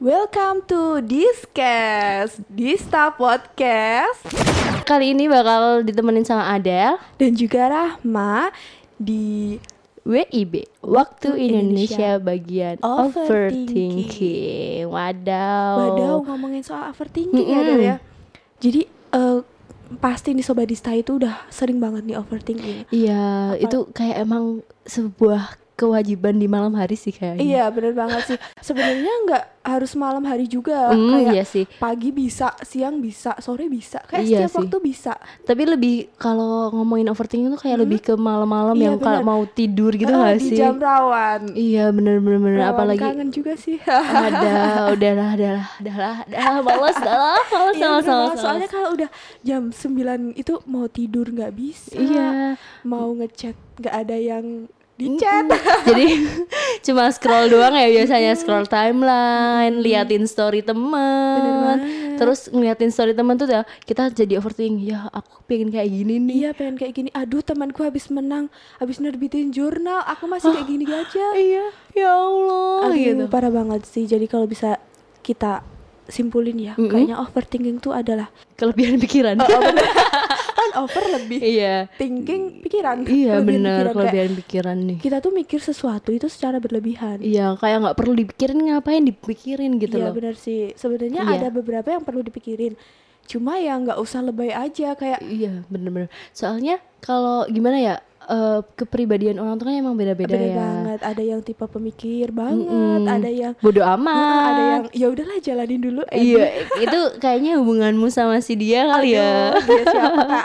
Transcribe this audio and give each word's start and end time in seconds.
Welcome 0.00 0.64
to 0.64 1.04
Discast, 1.04 2.40
Dista 2.48 3.12
Podcast 3.12 4.24
Kali 4.88 5.12
ini 5.12 5.28
bakal 5.28 5.84
ditemenin 5.84 6.24
sama 6.24 6.48
Adele 6.50 6.96
dan 7.20 7.36
juga 7.36 7.68
Rahma 7.68 8.48
di 8.96 9.60
WIB 10.00 10.80
Waktu 10.80 11.36
Indonesia, 11.36 11.60
Indonesia 11.60 12.10
bagian 12.16 12.76
Overthinking. 12.80 14.08
Overthinking 14.08 14.80
Wadaw 14.88 15.74
Wadaw 15.76 16.16
ngomongin 16.24 16.64
soal 16.64 16.88
overthinking 16.88 17.44
ya 17.44 17.60
Mm-mm. 17.60 17.68
Del 17.68 17.80
ya. 17.84 17.96
Jadi 18.56 18.80
eh, 18.88 19.38
pasti 20.00 20.32
nih 20.32 20.40
Sobat 20.40 20.64
Dista 20.64 20.96
itu 20.96 21.20
udah 21.20 21.44
sering 21.52 21.76
banget 21.76 22.08
nih 22.08 22.16
overthinking. 22.16 22.88
Iya 22.88 23.52
Apa- 23.52 23.68
itu 23.68 23.78
kayak 23.92 24.16
emang 24.24 24.64
sebuah 24.88 25.59
kewajiban 25.80 26.34
di 26.34 26.44
malam 26.44 26.72
hari 26.72 26.92
sih 26.92 27.08
kayaknya 27.08 27.40
Iya 27.40 27.64
bener 27.68 27.92
banget 27.94 28.22
sih. 28.26 28.38
Sebenarnya 28.60 29.14
nggak 29.24 29.44
harus 29.62 29.92
malam 29.94 30.20
hari 30.22 30.44
juga. 30.44 30.88
Hmm, 30.88 31.12
Kayak 31.14 31.30
iya 31.30 31.44
sih 31.44 31.64
pagi 31.76 32.10
bisa, 32.10 32.52
siang 32.60 32.98
bisa, 32.98 33.32
sore 33.38 33.64
bisa. 33.66 34.00
Kayak 34.02 34.20
Iya 34.22 34.36
setiap 34.38 34.50
sih. 34.50 34.58
waktu 34.60 34.76
bisa. 34.78 35.12
Tapi 35.40 35.62
lebih 35.66 35.96
kalau 36.14 36.68
ngomongin 36.70 37.08
overthinking 37.08 37.48
tuh 37.50 37.60
kayak 37.60 37.74
Hmm. 37.74 37.84
lebih 37.84 37.98
ke 38.02 38.12
malam-malam 38.12 38.72
Iya, 38.74 38.84
yang 38.84 38.96
kalau 38.98 39.20
mau 39.22 39.42
tidur 39.46 39.92
gitu 39.92 40.08
Eh, 40.08 40.16
gak 40.18 40.36
di 40.36 40.44
sih? 40.46 40.58
jam 40.58 40.76
rawan. 40.76 41.40
Iya 41.52 41.84
bener-bener 41.88 42.38
bener. 42.38 42.58
Rawan 42.58 42.72
apalagi 42.74 43.00
kangen 43.00 43.28
juga 43.30 43.52
sih. 43.54 43.76
ada 43.80 44.52
udahlah 44.94 45.28
udahlah 45.32 45.66
udahlah 45.78 46.16
udahlah 46.26 46.60
males 46.62 46.96
udahlah 46.98 47.40
Iya, 47.72 47.86
males 47.86 48.04
bener 48.04 48.10
males 48.10 48.28
banget. 48.28 48.38
soalnya 48.38 48.68
kalau 48.68 48.88
udah 48.92 49.08
jam 49.40 49.62
9 49.70 50.34
itu 50.34 50.52
mau 50.64 50.86
tidur 50.86 51.26
nggak 51.26 51.52
bisa. 51.52 51.94
iya 51.94 52.28
Mau 52.82 53.14
ngechat 53.14 53.54
nggak 53.76 53.94
ada 53.98 54.16
yang 54.16 54.44
di 55.00 55.16
chat. 55.16 55.48
jadi 55.88 56.06
cuma 56.84 57.08
scroll 57.08 57.48
doang 57.48 57.72
ya 57.72 57.88
biasanya 57.88 58.36
scroll 58.36 58.68
timeline 58.68 59.80
liatin 59.80 60.28
story 60.28 60.60
banget. 60.60 61.80
terus 62.20 62.52
ngeliatin 62.52 62.92
story 62.92 63.16
temen 63.16 63.32
tuh 63.34 63.48
ya 63.48 63.64
kita 63.88 64.12
jadi 64.12 64.36
overthinking 64.36 64.84
ya 64.84 65.08
aku 65.08 65.40
pengen 65.48 65.72
kayak 65.72 65.88
gini 65.88 66.20
nih 66.20 66.36
Iya 66.36 66.50
pengen 66.52 66.76
kayak 66.76 66.92
gini. 66.92 67.08
Aduh 67.16 67.40
temanku 67.40 67.80
habis 67.80 68.12
menang, 68.12 68.52
habis 68.76 69.00
nerbitin 69.00 69.50
jurnal. 69.50 70.04
Aku 70.04 70.28
masih 70.28 70.52
kayak 70.52 70.68
gini 70.68 70.84
aja. 70.84 71.26
iya 71.34 71.66
ya 71.96 72.10
Allah 72.12 72.92
Aduh, 72.92 72.96
gitu 73.00 73.24
parah 73.26 73.48
banget 73.48 73.88
sih. 73.88 74.04
Jadi 74.04 74.28
kalau 74.28 74.44
bisa 74.44 74.76
kita 75.20 75.64
simpulin 76.10 76.58
ya, 76.58 76.74
Mm-mm. 76.74 76.90
kayaknya 76.90 77.16
overthinking 77.22 77.78
tuh 77.78 77.94
adalah 77.94 78.28
kelebihan 78.58 78.98
pikiran 78.98 79.38
kan 80.70 80.80
over 80.80 81.04
lebih 81.10 81.38
iya 81.42 81.90
thinking 81.94 82.62
pikiran. 82.62 83.02
iya. 83.04 83.42
Kayak 83.42 83.92
kelebihan 83.92 84.32
pikiran 84.38 84.76
nih 84.78 84.98
kita 84.98 85.18
tuh 85.18 85.30
mikir 85.30 85.58
sesuatu 85.58 86.10
itu 86.10 86.26
secara 86.26 86.56
berlebihan. 86.56 87.18
iya 87.20 87.52
kayak 87.54 87.82
nggak 87.82 87.96
perlu 87.98 88.14
dipikirin 88.14 88.58
ngapain 88.62 89.02
dipikirin 89.02 89.76
gitu 89.76 89.98
Iya 89.98 90.06
loh 90.06 90.14
benar 90.14 90.34
sih. 90.34 90.70
Sebenarnya 90.72 91.26
Iya. 91.26 91.34
ada 91.36 91.48
beberapa 91.50 91.88
yang 91.90 92.02
perlu 92.02 92.22
dipikirin. 92.22 92.78
Cuma 93.26 93.58
ya 93.58 93.74
nggak 93.74 93.98
usah 93.98 94.20
lebay 94.20 94.50
aja 94.50 94.94
kayak 94.94 95.22
Iya 95.22 95.62
bener-bener 95.66 96.10
Soalnya 96.30 96.82
kalau 96.98 97.46
gimana 97.46 97.78
ya 97.78 97.94
eh, 98.30 98.60
Kepribadian 98.72 99.36
orang 99.36 99.54
tuh 99.54 99.66
kan 99.66 99.74
emang 99.74 99.92
beda-beda 99.92 100.30
beda 100.30 100.46
ya 100.46 100.56
banget. 100.56 101.00
Ada 101.02 101.22
yang 101.26 101.40
tipe 101.40 101.66
pemikir 101.66 102.30
banget, 102.30 102.64
Mm-mm. 102.64 103.04
ada 103.04 103.28
yang 103.28 103.52
Bodoh 103.58 103.82
amat 103.90 104.44
ada 104.46 104.62
yang 104.64 104.82
ya 104.92 105.06
udahlah 105.08 105.38
jalanin 105.38 105.80
dulu. 105.80 106.02
eh, 106.06 106.22
Iya 106.22 106.46
itu 106.80 106.98
kayaknya 107.18 107.58
hubunganmu 107.58 108.06
sama 108.08 108.38
si 108.38 108.54
dia 108.54 108.86
kali 108.86 109.12
ya 109.12 109.52
aduh, 109.52 109.66
dia 109.66 109.82
siapa 109.84 110.20
kak? 110.22 110.44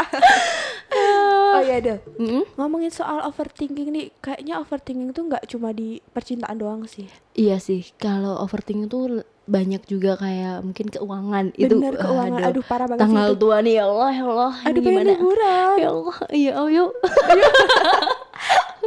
oh 1.55 1.61
iya 1.61 1.77
deh. 1.79 1.97
Mm-mm. 2.17 2.43
Ngomongin 2.55 2.89
soal 2.89 3.21
overthinking 3.21 3.89
nih, 3.89 4.05
kayaknya 4.19 4.57
overthinking 4.57 5.11
tuh 5.11 5.23
nggak 5.25 5.45
cuma 5.45 5.69
di 5.69 6.01
percintaan 6.09 6.55
doang 6.55 6.81
sih. 6.85 7.07
Iya 7.31 7.59
sih 7.59 7.91
Kalau 7.95 8.39
overthinking 8.39 8.87
tuh 8.87 9.21
banyak 9.45 9.81
juga 9.85 10.15
kayak 10.15 10.61
Mungkin 10.61 10.89
keuangan 10.89 11.45
itu 11.53 11.69
Bener 11.71 11.93
keuangan. 11.95 12.41
Aduh, 12.45 12.63
parah 12.63 12.85
banget 12.85 13.01
Tanggal 13.01 13.29
itu. 13.29 13.39
tua 13.39 13.57
nih 13.59 13.73
ya 13.75 13.83
Allah 13.85 14.09
ya 14.11 14.23
Allah 14.25 14.53
ini 14.55 14.65
Aduh 14.65 14.81
pengen 14.81 14.93
gimana 14.95 15.11
liburan. 15.11 15.75
Ya 15.77 15.89
Allah 15.91 16.17
Iya 16.29 16.51
oh 16.55 16.67
yuk 16.67 16.91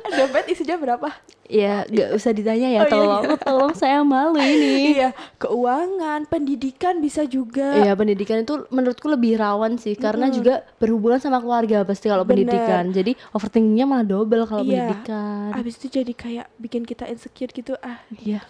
Dompet 0.09 0.47
isinya 0.49 0.77
berapa? 0.77 1.09
Ya 1.45 1.83
gak 1.85 2.11
usah 2.13 2.31
ditanya 2.31 2.69
ya 2.71 2.81
Oh, 2.81 2.85
iya, 2.85 2.93
Tolong 2.93 3.25
Tolong 3.45 3.73
saya 3.75 4.01
malu 4.03 4.37
ini 4.37 4.95
iya, 4.95 5.11
keuangan, 5.37 6.25
pendidikan 6.27 6.99
bisa 6.99 7.25
juga. 7.25 7.73
Iya 7.79 7.93
pendidikan 7.93 8.39
itu 8.39 8.69
menurutku 8.69 9.07
lebih 9.07 9.37
rawan 9.37 9.77
sih 9.77 9.95
karena 9.95 10.29
juga 10.29 10.61
berhubungan 10.77 11.19
sama 11.19 11.39
keluarga 11.39 11.83
pasti 11.83 12.07
kalau 12.07 12.23
Bener. 12.23 12.47
pendidikan. 12.47 12.85
Jadi 12.91 13.17
overthinkingnya 13.33 13.85
malah 13.85 14.05
double 14.05 14.45
kalau 14.45 14.61
Iya. 14.61 14.87
pendidikan. 14.87 15.49
Abis 15.55 15.75
itu 15.77 15.87
jadi 15.95 16.13
kayak 16.13 16.47
bikin 16.57 16.83
kita 16.83 17.05
insecure 17.07 17.51
gitu 17.51 17.75
ah. 17.79 17.97
Iya. 18.15 18.45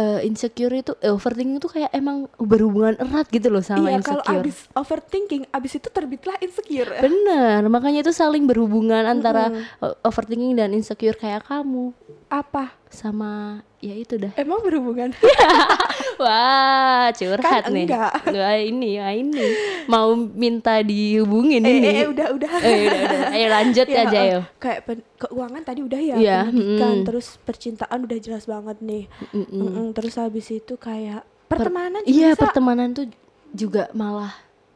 Eh, 0.00 0.24
insecure 0.24 0.72
itu 0.80 0.96
eh, 1.04 1.12
overthinking 1.12 1.60
itu 1.60 1.68
kayak 1.68 1.92
emang 1.92 2.24
berhubungan 2.40 2.96
erat 2.96 3.28
gitu 3.28 3.52
loh 3.52 3.60
sama 3.60 3.92
iya, 3.92 4.00
kalau 4.00 4.24
insecure. 4.24 4.40
abis 4.40 4.56
overthinking, 4.72 5.42
abis 5.52 5.72
itu 5.76 5.88
terbitlah 5.92 6.40
insecure. 6.40 6.88
Bener, 7.04 7.68
makanya 7.68 8.00
itu 8.00 8.12
saling 8.16 8.48
berhubungan 8.48 9.04
antara 9.04 9.52
eh, 9.52 10.08
overthinking 10.08 10.56
dan 10.56 10.72
insecure 10.72 11.12
kayak 11.20 11.44
kamu 11.44 11.92
Apa? 12.32 12.72
sama 12.88 13.60
ya 13.84 13.92
itu 13.92 14.16
dah. 14.16 14.32
Emang 14.40 14.64
berhubungan? 14.64 15.12
Wah, 16.20 17.08
curhat 17.12 17.64
Kan 17.64 17.72
nih. 17.72 17.88
enggak. 17.88 18.12
Wah, 18.36 18.56
ini, 18.56 18.90
wah 18.96 19.10
ini. 19.10 19.46
Mau 19.86 20.12
minta 20.14 20.78
dihubungin 20.80 21.60
eh, 21.60 21.72
ini. 21.72 21.80
eh, 21.82 21.96
eh, 21.98 22.06
udah, 22.06 22.28
udah. 22.30 22.50
Eh, 22.60 22.76
udah, 22.84 23.00
udah. 23.00 23.20
Ayo 23.32 23.46
lanjut 23.48 23.86
Ya, 23.86 24.04
aja 24.04 24.18
eh, 24.18 24.28
yo. 24.30 24.40
Kayak 24.56 24.80
pen- 24.84 25.06
keuangan 25.16 25.62
tadi 25.62 25.80
udah 25.80 25.96
ya, 25.98 26.14
Iya, 26.14 26.38
pendidikan, 26.44 26.94
mm-mm. 26.94 27.06
terus 27.06 27.26
percintaan 27.38 27.98
udah 28.04 28.18
jelas 28.18 28.44
banget 28.44 28.76
nih. 28.80 29.04
Mm-mm. 29.30 29.48
Mm-mm, 29.58 29.86
terus 29.90 30.14
habis 30.14 30.46
itu 30.46 30.74
kayak 30.76 31.24
pertemanan 31.48 32.00
juga 32.00 32.12
Iya, 32.12 32.28
bisa. 32.30 32.40
pertemanan 32.42 32.88
tuh 32.92 33.06
juga 33.50 33.88
malah 33.90 34.30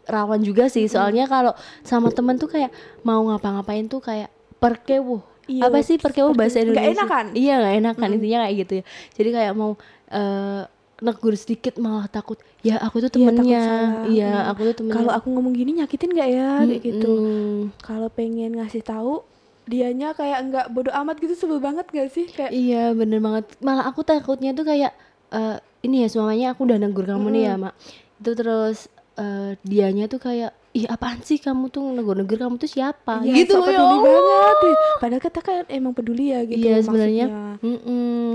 rawan 0.04 0.40
juga 0.40 0.66
sih. 0.66 0.84
Soalnya 0.86 1.24
kalau 1.24 1.52
sama 1.82 2.08
temen 2.08 2.34
tuh 2.34 2.48
kayak 2.48 2.72
mau 3.00 3.20
ngapa-ngapain 3.22 3.84
tuh 3.84 4.00
kayak 4.00 4.32
perkewuh. 4.56 5.20
Iya, 5.44 5.68
Apa 5.68 5.80
sih 5.80 6.00
perkewuh 6.00 6.32
bahasa 6.32 6.56
Indonesia? 6.58 7.04
enakan. 7.04 7.36
Iya, 7.36 7.60
nggak 7.60 7.74
enakan 7.78 8.08
intinya 8.12 8.38
kayak 8.42 8.56
gitu 8.58 8.72
ya. 8.74 8.84
Jadi 9.12 9.28
kayak 9.30 9.52
mau 9.52 9.76
eh 10.06 10.62
negur 10.98 11.34
sedikit 11.34 11.74
malah 11.76 12.06
takut. 12.06 12.38
Ya, 12.60 12.78
aku 12.78 13.02
tuh 13.02 13.10
temennya. 13.10 14.04
Iya, 14.06 14.30
Mm. 14.30 14.50
aku 14.54 14.60
tuh 14.70 14.74
temennya. 14.78 14.94
Kalau 14.94 15.12
aku 15.12 15.26
ngomong 15.30 15.52
gini 15.52 15.70
nyakitin 15.78 16.10
nggak 16.12 16.30
ya 16.30 16.50
kayak 16.62 16.82
gitu. 16.82 17.10
Mm-mm. 17.10 17.58
Kalau 17.80 18.08
pengen 18.08 18.54
ngasih 18.54 18.82
tahu 18.82 19.26
dianya 19.64 20.12
kayak 20.12 20.38
nggak 20.44 20.66
bodo 20.70 20.92
amat 20.92 21.16
gitu 21.18 21.32
sebel 21.32 21.56
banget 21.56 21.88
gak 21.88 22.12
sih 22.12 22.28
kayak 22.28 22.52
Iya 22.52 22.92
bener 22.92 23.16
banget 23.16 23.48
Malah 23.64 23.88
aku 23.88 24.04
takutnya 24.04 24.52
tuh 24.52 24.68
kayak 24.68 24.92
eh 25.32 25.56
Ini 25.80 26.04
ya 26.04 26.08
semuanya 26.08 26.46
aku 26.52 26.68
udah 26.68 26.76
negur 26.76 27.08
kamu 27.08 27.32
nih 27.32 27.42
ya 27.48 27.54
mak 27.56 27.72
Itu 28.20 28.36
terus 28.36 28.92
eh 29.16 29.56
Dianya 29.64 30.04
tuh 30.04 30.20
kayak 30.20 30.52
Ih 30.74 30.86
apaan 30.86 31.22
sih 31.22 31.38
kamu 31.38 31.70
tuh 31.70 31.86
negur-negur 31.88 32.34
kamu 32.36 32.56
tuh 32.56 32.66
siapa 32.68 33.22
Iya, 33.22 33.34
Gitu 33.40 33.54
ya 33.54 33.62
peduli 33.62 33.78
Allah. 33.78 34.02
banget 34.02 34.58
ih. 34.60 34.76
padahal 34.98 35.22
kita 35.22 35.40
kan 35.40 35.62
emang 35.68 35.92
peduli 35.92 36.24
ya 36.28 36.42
gitu 36.42 36.58
Iya 36.60 36.76
sebenarnya 36.80 37.26
maksudnya. 37.26 37.62
mm-mm. 37.62 38.34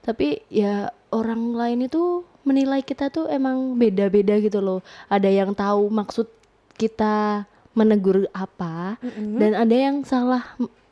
Tapi 0.00 0.26
ya 0.48 0.74
orang 1.08 1.52
lain 1.52 1.80
itu 1.82 2.02
Menilai 2.40 2.80
kita 2.80 3.08
tuh 3.08 3.24
emang 3.26 3.74
beda-beda 3.74 4.36
gitu 4.36 4.58
loh 4.58 4.80
Ada 5.06 5.28
yang 5.28 5.52
tahu 5.52 5.88
maksud 5.90 6.28
kita 6.74 7.44
menegur 7.72 8.28
apa 8.30 9.00
Mm-mm. 9.00 9.36
Dan 9.36 9.52
ada 9.54 9.72
yang 9.72 9.96
salah 10.02 10.44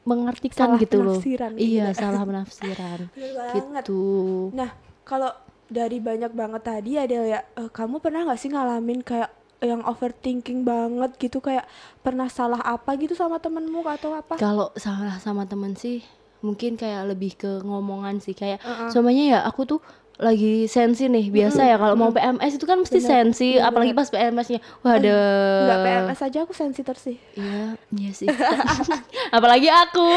mengartikan 0.02 0.56
Salah 0.66 0.78
gitu 0.78 1.02
loh 1.02 1.16
penafsiran, 1.16 1.52
Iya 1.54 1.68
iya. 1.82 1.86
salah 1.92 2.22
penafsiran 2.22 2.98
Bener 3.10 3.32
banget. 3.36 3.84
Gitu 3.84 4.00
Nah, 4.52 4.70
kalau 5.02 5.28
dari 5.66 5.98
banyak 5.98 6.30
banget 6.30 6.62
tadi 6.62 6.94
ada 6.94 7.16
ya, 7.20 7.40
eh, 7.42 7.68
kamu 7.68 7.98
pernah 7.98 8.22
nggak 8.22 8.38
sih 8.38 8.48
ngalamin 8.48 9.02
kayak 9.02 9.28
yang 9.58 9.80
overthinking 9.82 10.62
banget 10.62 11.16
gitu 11.18 11.38
kayak 11.38 11.64
pernah 12.00 12.28
salah 12.28 12.60
apa 12.60 12.92
gitu 12.94 13.12
sama 13.12 13.36
temenmu 13.36 13.80
atau 13.82 14.12
apa? 14.12 14.36
Kalau 14.36 14.68
salah 14.74 15.16
sama 15.16 15.44
temen 15.44 15.72
sih 15.72 16.04
mungkin 16.38 16.76
kayak 16.76 17.08
lebih 17.08 17.32
ke 17.34 17.50
ngomongan 17.60 18.20
sih 18.20 18.30
kayak 18.30 18.60
Uh-uh. 18.60 18.92
semuanya 18.92 19.24
ya 19.26 19.38
aku 19.42 19.64
tuh 19.66 19.80
lagi 20.16 20.64
sensi 20.64 21.08
nih 21.08 21.28
biasa 21.28 21.60
ya 21.62 21.76
kalau 21.76 21.92
mau 21.92 22.08
PMS 22.08 22.56
itu 22.56 22.64
kan 22.64 22.80
mesti 22.80 22.98
Bener, 22.98 23.10
sensi 23.10 23.48
iya 23.52 23.68
apalagi 23.68 23.92
bener. 23.92 24.00
pas 24.00 24.08
PMS-nya 24.08 24.60
wah 24.80 24.92
ada 24.94 25.12
Nggak 25.60 25.80
PMS 25.82 26.20
aja 26.22 26.38
aku 26.40 26.52
sensi 26.52 26.80
terus 26.80 27.02
sih. 27.02 27.16
iya 27.34 27.76
iya 27.92 28.10
sih 28.12 28.28
apalagi 29.36 29.68
aku 29.68 30.08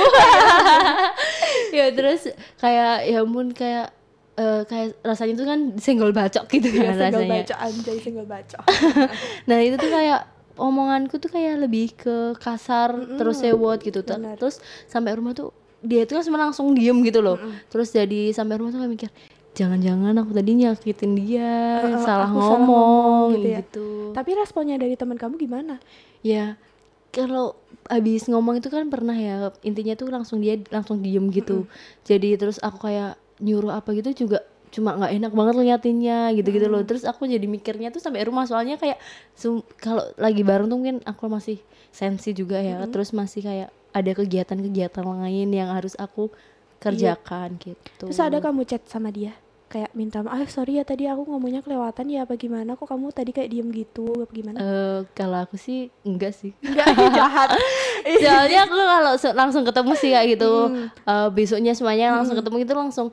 ya 1.78 1.92
terus 1.92 2.31
kayak 2.58 3.06
ya 3.06 3.19
ampun 3.19 3.52
kayak 3.52 3.92
eh, 4.39 4.62
kayak 4.63 4.88
rasanya 5.01 5.33
tuh 5.36 5.45
kan 5.45 5.59
senggol 5.75 6.12
bacok 6.12 6.47
gitu 6.47 6.68
kan 6.71 6.95
single 6.95 7.12
rasanya 7.12 7.27
baca 7.27 7.56
anjay 7.59 7.97
single 8.00 8.24
baca. 8.25 8.57
nah 9.50 9.59
itu 9.59 9.75
tuh 9.75 9.89
kayak 9.89 10.19
omonganku 10.56 11.15
tuh 11.15 11.27
kayak 11.27 11.59
lebih 11.59 11.91
ke 11.94 12.15
kasar 12.36 12.91
terus 13.15 13.39
sewot 13.39 13.80
gitu 13.80 14.00
Ter- 14.00 14.15
benar. 14.15 14.36
terus 14.36 14.59
sampai 14.86 15.15
rumah 15.15 15.31
tuh 15.31 15.51
dia 15.80 16.03
itu 16.03 16.12
kan 16.12 16.24
cuma 16.24 16.36
langsung 16.38 16.71
diem 16.71 16.95
gitu 17.01 17.19
loh 17.19 17.39
terus 17.68 17.89
jadi 17.89 18.31
sampai 18.31 18.56
rumah 18.56 18.68
tuh 18.69 18.80
kayak 18.80 18.91
mikir 18.91 19.09
jangan-jangan 19.50 20.12
aku 20.13 20.31
tadi 20.31 20.51
nyakitin 20.53 21.12
dia 21.15 21.51
Heeh, 21.81 22.00
salah 22.00 22.27
aku 22.27 22.38
salah 22.38 22.59
ngomong 22.59 22.68
ngomong 22.68 23.27
gitu 23.33 23.47
ya. 23.47 23.59
gitu 23.59 23.88
Tapi 24.12 24.30
responnya 24.33 24.75
dari 24.75 24.95
teman 24.95 25.15
kamu 25.15 25.36
gimana? 25.38 25.80
ya 26.19 26.59
kalau 27.09 27.56
abis 27.88 28.27
ngomong 28.27 28.59
itu 28.59 28.68
kan 28.68 28.86
pernah 28.86 29.15
ya 29.15 29.50
intinya 29.62 29.95
tuh 29.95 30.07
langsung 30.07 30.38
dia 30.38 30.59
langsung 30.68 31.00
diem 31.00 31.24
gitu 31.31 31.65
jadi 32.03 32.36
terus 32.36 32.59
aku 32.59 32.86
kayak 32.86 33.18
nyuruh 33.39 33.71
apa 33.71 33.91
gitu 33.91 34.25
juga 34.25 34.39
cuma 34.69 34.94
nggak 34.94 35.13
enak 35.18 35.31
banget 35.33 35.56
liatinnya 35.57 36.30
gitu-gitu 36.31 36.69
Hmm. 36.69 36.77
loh 36.77 36.83
terus 36.86 37.01
aku 37.01 37.25
jadi 37.25 37.41
mikirnya 37.44 37.89
tuh 37.89 37.97
sampai 37.97 38.21
rumah 38.21 38.45
soalnya 38.45 38.77
kayak 38.77 39.01
kalau 39.75 40.06
lagi 40.13 40.45
bareng 40.45 40.69
tuh 40.69 40.77
mungkin 40.77 40.97
aku 41.03 41.25
masih 41.25 41.57
sensi 41.89 42.31
juga 42.31 42.62
ya. 42.62 42.77
Hmm. 42.77 42.91
terus 42.94 43.09
masih 43.09 43.41
kayak 43.41 43.69
ada 43.89 44.12
kegiatan-kegiatan 44.13 45.01
lain 45.01 45.50
yang 45.50 45.74
harus 45.74 45.97
aku 45.97 46.30
kerjakan 46.77 47.57
gitu. 47.57 47.74
Iya. 47.75 47.97
Terus 48.06 48.19
ada 48.21 48.38
kamu 48.38 48.62
chat 48.63 48.86
sama 48.86 49.09
dia? 49.09 49.33
Kayak 49.69 49.94
minta 49.94 50.21
maaf 50.21 50.50
sorry 50.50 50.77
ya 50.77 50.86
tadi 50.86 51.06
aku 51.06 51.25
ngomongnya 51.25 51.62
kelewatan 51.62 52.09
ya 52.09 52.25
apa 52.25 52.33
gimana? 52.33 52.74
Kok 52.74 52.86
kamu 52.86 53.09
tadi 53.09 53.30
kayak 53.30 53.50
diem 53.50 53.69
gitu? 53.69 54.06
Apa 54.18 54.30
gimana? 54.30 54.57
Eh, 54.57 55.00
kalau 55.13 55.38
aku 55.41 55.57
sih 55.57 55.94
enggak 56.01 56.33
sih. 56.33 56.53
Enggak 56.62 56.89
jahat. 57.18 57.53
Soalnya 58.25 58.65
aku 58.65 58.74
kalau 58.74 59.12
langsung 59.33 59.62
ketemu 59.62 59.94
sih 59.94 60.09
kayak 60.09 60.27
gitu. 60.38 60.51
Hmm. 60.69 60.89
Eh, 60.89 61.30
besoknya 61.30 61.74
semuanya 61.74 62.18
langsung 62.18 62.33
ketemu 62.33 62.57
itu 62.62 62.74
langsung 62.74 63.07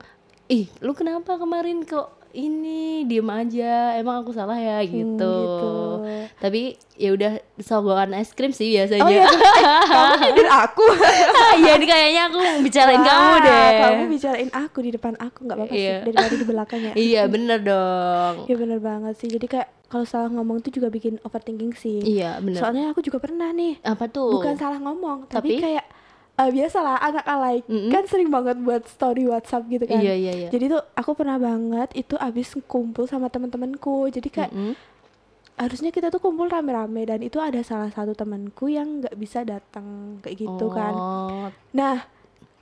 ih 0.49 0.67
lu 0.79 0.93
kenapa 0.93 1.35
kemarin 1.35 1.83
kok 1.83 2.13
ini 2.31 3.01
diem 3.03 3.25
aja? 3.27 3.97
Emang 3.97 4.21
aku 4.21 4.29
salah 4.31 4.55
ya? 4.55 4.85
Gitu, 4.85 5.17
gitu. 5.17 5.73
tapi 6.37 6.77
ya 6.93 7.17
udah 7.17 7.33
sogokan 7.57 8.13
es 8.13 8.29
krim 8.31 8.53
sih 8.53 8.69
biasanya. 8.71 9.01
Oh 9.01 9.09
iya 9.09 9.25
kamu 9.89 10.15
nyindir 10.21 10.49
aku. 10.51 10.85
Iya 11.57 11.73
ini 11.75 11.87
kayaknya 11.89 12.23
aku 12.29 12.37
bicarain 12.61 13.01
kamu 13.01 13.25
Wah, 13.27 13.41
deh. 13.41 13.71
kamu 13.81 14.03
bicarain 14.13 14.51
aku 14.53 14.79
di 14.85 14.91
depan 14.93 15.17
aku 15.17 15.39
nggak 15.43 15.57
apa-apa 15.57 15.73
Iya. 15.73 15.89
sih 15.97 16.05
daripada 16.05 16.37
di 16.37 16.47
belakang 16.47 16.81
ya 16.83 16.93
iya 17.09 17.23
bener 17.25 17.59
dong. 17.65 18.35
Ya 18.45 18.55
bener 18.55 18.79
banget 18.79 19.15
sih. 19.17 19.29
Jadi 19.33 19.47
kayak 19.49 19.69
kalau 19.89 20.05
salah 20.05 20.29
ngomong 20.29 20.61
tuh 20.61 20.69
juga 20.71 20.93
bikin 20.93 21.17
overthinking 21.25 21.73
sih. 21.73 22.05
Iya 22.05 22.37
bener. 22.39 22.61
Soalnya 22.61 22.93
aku 22.93 23.01
juga 23.01 23.17
pernah 23.17 23.49
nih 23.49 23.81
apa 23.81 24.13
tuh? 24.13 24.37
bukan 24.37 24.61
salah 24.61 24.77
ngomong 24.77 25.25
tapi, 25.33 25.57
Tapi? 25.57 25.63
kayak 25.65 25.85
eh, 26.37 26.51
biasalah 26.53 27.01
anak 27.01 27.25
alay 27.25 27.57
Mm-mm. 27.65 27.89
kan 27.89 28.05
sering 28.05 28.29
banget 28.29 28.61
buat 28.61 28.85
story 28.85 29.25
WhatsApp 29.25 29.65
gitu 29.67 29.85
kan. 29.89 30.01
Iya 30.01 30.15
iya 30.15 30.33
iya. 30.37 30.49
Jadi 30.53 30.69
tuh 30.69 30.83
aku 30.93 31.17
pernah 31.17 31.41
banget 31.41 31.89
itu 31.97 32.15
abis 32.15 32.57
kumpul 32.65 33.09
sama 33.09 33.33
teman-temanku 33.33 34.13
jadi 34.13 34.29
kayak 34.29 34.53
Mm-mm. 34.53 34.75
harusnya 35.57 35.89
kita 35.89 36.13
tuh 36.13 36.21
kumpul 36.21 36.53
rame-rame 36.53 37.09
dan 37.09 37.25
itu 37.25 37.41
ada 37.41 37.65
salah 37.65 37.89
satu 37.89 38.13
temanku 38.13 38.69
yang 38.69 39.01
nggak 39.01 39.17
bisa 39.17 39.41
datang 39.41 40.21
kayak 40.21 40.37
gitu 40.45 40.69
kan. 40.69 40.93
Oh, 40.93 41.49
nah 41.73 42.05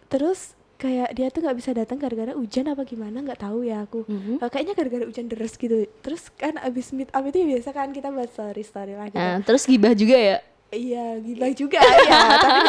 terus 0.06 0.54
kayak 0.74 1.10
dia 1.10 1.26
tuh 1.32 1.42
nggak 1.42 1.58
bisa 1.58 1.70
datang 1.74 1.98
gara-gara 1.98 2.34
hujan 2.38 2.70
apa 2.70 2.86
gimana 2.86 3.18
nggak 3.18 3.42
tahu 3.42 3.66
ya 3.66 3.82
aku. 3.82 4.06
Mhm. 4.06 4.38
Eh, 4.38 4.50
kayaknya 4.52 4.74
gara-gara 4.78 5.04
hujan 5.06 5.26
deras 5.26 5.58
gitu. 5.58 5.90
Terus 6.06 6.30
kan 6.38 6.54
abis 6.62 6.94
meet 6.94 7.10
up 7.10 7.26
itu 7.26 7.42
ya 7.42 7.46
biasa 7.58 7.68
kan 7.74 7.90
kita 7.90 8.14
buat 8.14 8.30
story 8.30 8.62
story 8.62 8.94
lah 8.94 9.10
gitu. 9.10 9.18
Nah, 9.18 9.42
terus 9.42 9.66
gibah 9.66 9.90
juga 9.90 10.14
ya? 10.14 10.38
Iya, 10.74 11.22
gibah 11.22 11.50
juga 11.54 11.78
ya, 11.78 12.18
tapi 12.42 12.60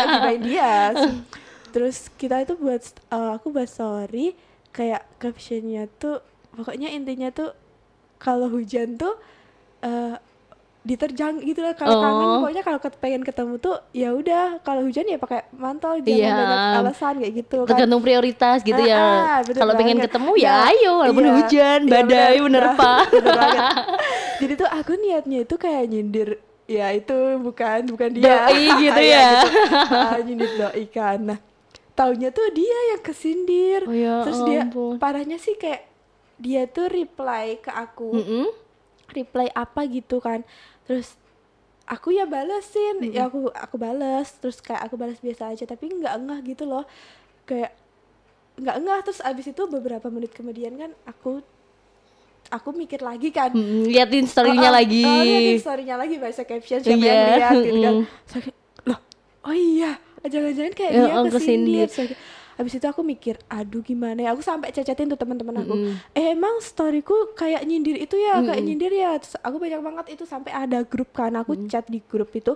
dia. 0.45 0.93
Terus 1.67 2.07
kita 2.13 2.39
itu 2.39 2.55
buat 2.55 2.79
eh, 3.09 3.31
aku 3.33 3.49
buat 3.49 3.67
story 3.67 4.31
kayak 4.69 5.03
captionnya 5.17 5.87
tuh 5.93 6.19
pokoknya 6.51 6.87
intinya 6.89 7.27
tuh 7.29 7.51
kalau 8.15 8.47
hujan 8.47 8.95
tuh 8.95 9.15
eh 9.81 10.15
diterjang 10.81 11.41
gitu 11.41 11.59
lah 11.59 11.73
kalau 11.73 11.97
kangen 11.97 12.27
Oh. 12.27 12.33
pokoknya 12.39 12.61
kalau 12.61 12.77
pengen 12.95 13.25
ketemu 13.25 13.57
tuh 13.57 13.73
ya 13.89 14.13
udah 14.13 14.61
kalau 14.61 14.85
hujan 14.85 15.01
ya 15.03 15.17
pakai 15.17 15.49
mantel 15.51 15.97
jangan 15.97 16.13
Iya. 16.13 16.35
banyak 16.37 16.61
alasan 16.77 17.13
kayak 17.17 17.33
gitu 17.35 17.57
kan 17.59 17.69
tergantung 17.73 18.01
prioritas 18.01 18.61
gitu 18.61 18.77
Ah, 18.77 18.85
ya 18.85 19.01
ah, 19.01 19.37
bener 19.41 19.59
kalau 19.59 19.73
pengen 19.73 19.97
ketemu 19.97 20.31
ya 20.37 20.53
Nah, 20.53 20.69
ayo 20.69 20.91
walaupun 21.01 21.25
iya. 21.25 21.33
hujan 21.33 21.79
Iya, 21.81 21.89
badai 21.89 22.35
bener, 22.37 22.43
menerpa 22.45 22.93
bener 23.11 23.33
banget. 23.33 23.63
jadi 24.37 24.53
tuh 24.55 24.69
aku 24.69 24.91
niatnya 24.95 25.39
itu 25.41 25.55
kayak 25.57 25.83
nyindir 25.87 26.29
ya 26.65 26.89
itu 26.91 27.13
bukan 27.39 27.85
bukan 27.87 28.09
dia. 28.11 28.49
Doi 28.49 28.65
gitu 28.81 29.01
Iya, 29.05 29.17
ya. 29.17 29.29
gitu. 29.31 29.49
Ah, 29.91 30.17
nyindir 30.19 30.51
doi 30.55 30.85
kan 30.87 31.19
nah 31.21 31.39
taunya 31.95 32.27
tuh 32.27 32.51
dia 32.51 32.79
yang 32.91 33.01
kesindir. 33.01 33.87
Oh 33.87 33.95
ya 33.95 34.25
terus 34.27 34.41
dia 34.43 34.67
ampun. 34.67 34.99
parahnya 34.99 35.39
sih 35.39 35.55
kayak 35.55 35.87
dia 36.35 36.67
tuh 36.67 36.91
reply 36.91 37.55
ke 37.57 37.71
aku. 37.71 38.11
Mm-mm. 38.11 38.45
reply 39.07 39.47
apa 39.53 39.85
gitu 39.87 40.19
kan. 40.19 40.43
Terus 40.83 41.15
aku 41.85 42.11
ya 42.11 42.27
balesin. 42.27 42.99
Ya 43.07 43.29
aku 43.29 43.47
aku 43.47 43.77
balas 43.77 44.35
terus 44.35 44.59
kayak 44.59 44.83
aku 44.83 44.97
balas 44.97 45.21
biasa 45.21 45.55
aja 45.55 45.63
tapi 45.63 45.87
nggak 45.87 46.13
engah 46.17 46.39
gitu 46.43 46.67
loh. 46.67 46.83
Kayak 47.45 47.71
nggak 48.55 48.75
engah 48.75 48.99
terus 48.99 49.19
abis 49.21 49.51
itu 49.51 49.63
beberapa 49.69 50.07
menit 50.09 50.35
kemudian 50.35 50.75
kan 50.75 50.91
aku 51.05 51.39
aku 52.49 52.69
mikir 52.71 53.01
lagi 53.01 53.29
kan 53.29 53.51
Mm-mm, 53.51 53.89
liatin 53.89 54.25
story-nya 54.25 54.69
Oh, 54.69 54.73
oh, 54.73 54.77
lagi 54.77 55.03
oh, 55.03 55.23
liatin 55.23 55.59
story-nya 55.59 55.95
lagi 55.95 56.15
baca 56.17 56.43
caption 56.43 56.79
siapa 56.81 56.97
Iya, 56.97 57.13
yang 57.13 57.21
lihat 57.33 57.55
gitu 57.57 57.77
kan 57.79 57.93
aku, 57.95 58.49
loh 58.85 58.99
oh 59.45 59.55
iya 59.55 59.91
jangan-jangan 60.25 60.73
kayak 60.73 60.91
Ya, 60.91 61.03
dia 61.05 61.13
kesindir 61.29 61.31
kesindir. 61.31 61.87
Terus 61.89 62.01
aku- 62.11 62.43
Abis 62.55 62.71
itu 62.79 62.87
aku 62.87 63.03
mikir, 63.03 63.35
aduh 63.51 63.83
gimana 63.83 64.15
ya, 64.15 64.31
aku 64.31 64.39
sampai 64.39 64.71
cacatin 64.71 65.11
tuh 65.11 65.19
teman-teman 65.19 65.59
aku. 65.59 65.75
Mm-mm. 65.75 66.15
Eh 66.15 66.31
emang 66.31 66.63
storyku 66.63 67.35
kayak 67.35 67.67
nyindir 67.67 67.99
itu 67.99 68.15
ya, 68.15 68.39
kayak 68.39 68.63
Mm-mm. 68.63 68.67
nyindir 68.71 68.95
ya. 68.95 69.11
Terus 69.19 69.35
aku 69.43 69.59
banyak 69.59 69.83
banget 69.83 70.05
itu 70.15 70.23
sampai 70.23 70.55
ada 70.55 70.79
grup 70.87 71.11
kan, 71.11 71.35
aku 71.35 71.67
chat 71.67 71.83
di 71.91 71.99
grup 71.99 72.31
itu 72.31 72.55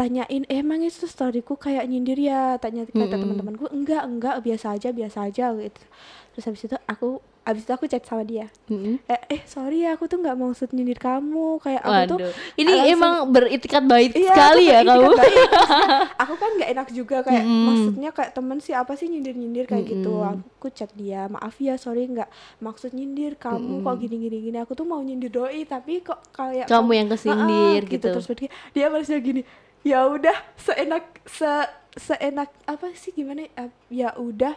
tanyain 0.00 0.42
eh, 0.42 0.58
emang 0.58 0.80
itu 0.80 1.04
storyku 1.04 1.54
kayak 1.56 1.84
nyindir 1.84 2.16
ya 2.16 2.56
tanya 2.56 2.82
kata 2.82 2.96
Mm-mm. 3.04 3.20
teman-temanku 3.20 3.64
enggak 3.68 4.00
enggak 4.02 4.40
biasa 4.40 4.72
aja 4.72 4.88
biasa 4.90 5.18
aja 5.22 5.52
gitu 5.52 5.82
terus 6.30 6.44
habis 6.46 6.62
itu 6.62 6.76
aku 6.84 7.08
habis 7.40 7.64
itu 7.64 7.72
aku 7.72 7.84
chat 7.84 8.00
sama 8.02 8.22
dia 8.22 8.46
Mm-mm. 8.66 8.96
eh, 9.04 9.20
eh 9.28 9.42
sorry 9.44 9.82
ya 9.82 9.92
aku 9.92 10.06
tuh 10.06 10.16
nggak 10.16 10.36
maksud 10.36 10.70
nyindir 10.70 10.96
kamu 10.96 11.58
kayak 11.58 11.82
aku 11.82 11.92
tuh 12.06 12.18
Waduh, 12.18 12.32
ini 12.54 12.70
langsung- 12.70 12.92
emang 12.94 13.12
beritikat 13.26 13.82
baik 13.82 14.10
Iya, 14.14 14.28
sekali 14.30 14.62
ya 14.66 14.80
kamu. 14.82 15.08
baik. 15.10 15.48
Aku 16.22 16.34
kan 16.36 16.50
nggak 16.54 16.70
enak 16.70 16.88
juga 16.90 17.16
kayak 17.20 17.42
Mm-mm. 17.42 17.64
maksudnya 17.66 18.10
kayak 18.10 18.32
temen 18.32 18.58
siapa 18.58 18.92
sih 18.94 19.06
nyindir 19.06 19.34
nyindir 19.34 19.64
kayak 19.66 19.84
gitu 19.86 20.14
Mm-mm. 20.14 20.44
aku 20.52 20.68
chat 20.70 20.92
dia 20.94 21.26
maaf 21.26 21.56
ya 21.58 21.74
sorry 21.74 22.06
nggak 22.06 22.28
maksud 22.58 22.92
nyindir 22.92 23.34
kamu 23.34 23.80
kok 23.80 23.96
gini 23.98 24.16
gini 24.20 24.38
gini 24.42 24.58
aku 24.58 24.72
tuh 24.74 24.84
mau 24.84 25.00
nyindir 25.00 25.28
doi 25.30 25.64
tapi 25.64 26.00
kok 26.00 26.20
kayak 26.30 26.64
Kamu 26.66 26.90
yang 26.94 27.08
kesindir 27.08 27.80
Ah, 27.80 27.90
gitu. 27.90 28.08
terus 28.10 28.28
dia 28.30 28.48
dia 28.70 28.86
balasnya 28.86 29.18
gini 29.18 29.42
ya 29.82 30.06
udah 30.06 30.36
seenak 30.56 31.04
se 31.24 31.50
seenak 31.96 32.48
apa 32.64 32.92
sih 32.94 33.10
gimana 33.10 33.46
ya? 33.46 33.64
ya 33.88 34.10
udah. 34.14 34.54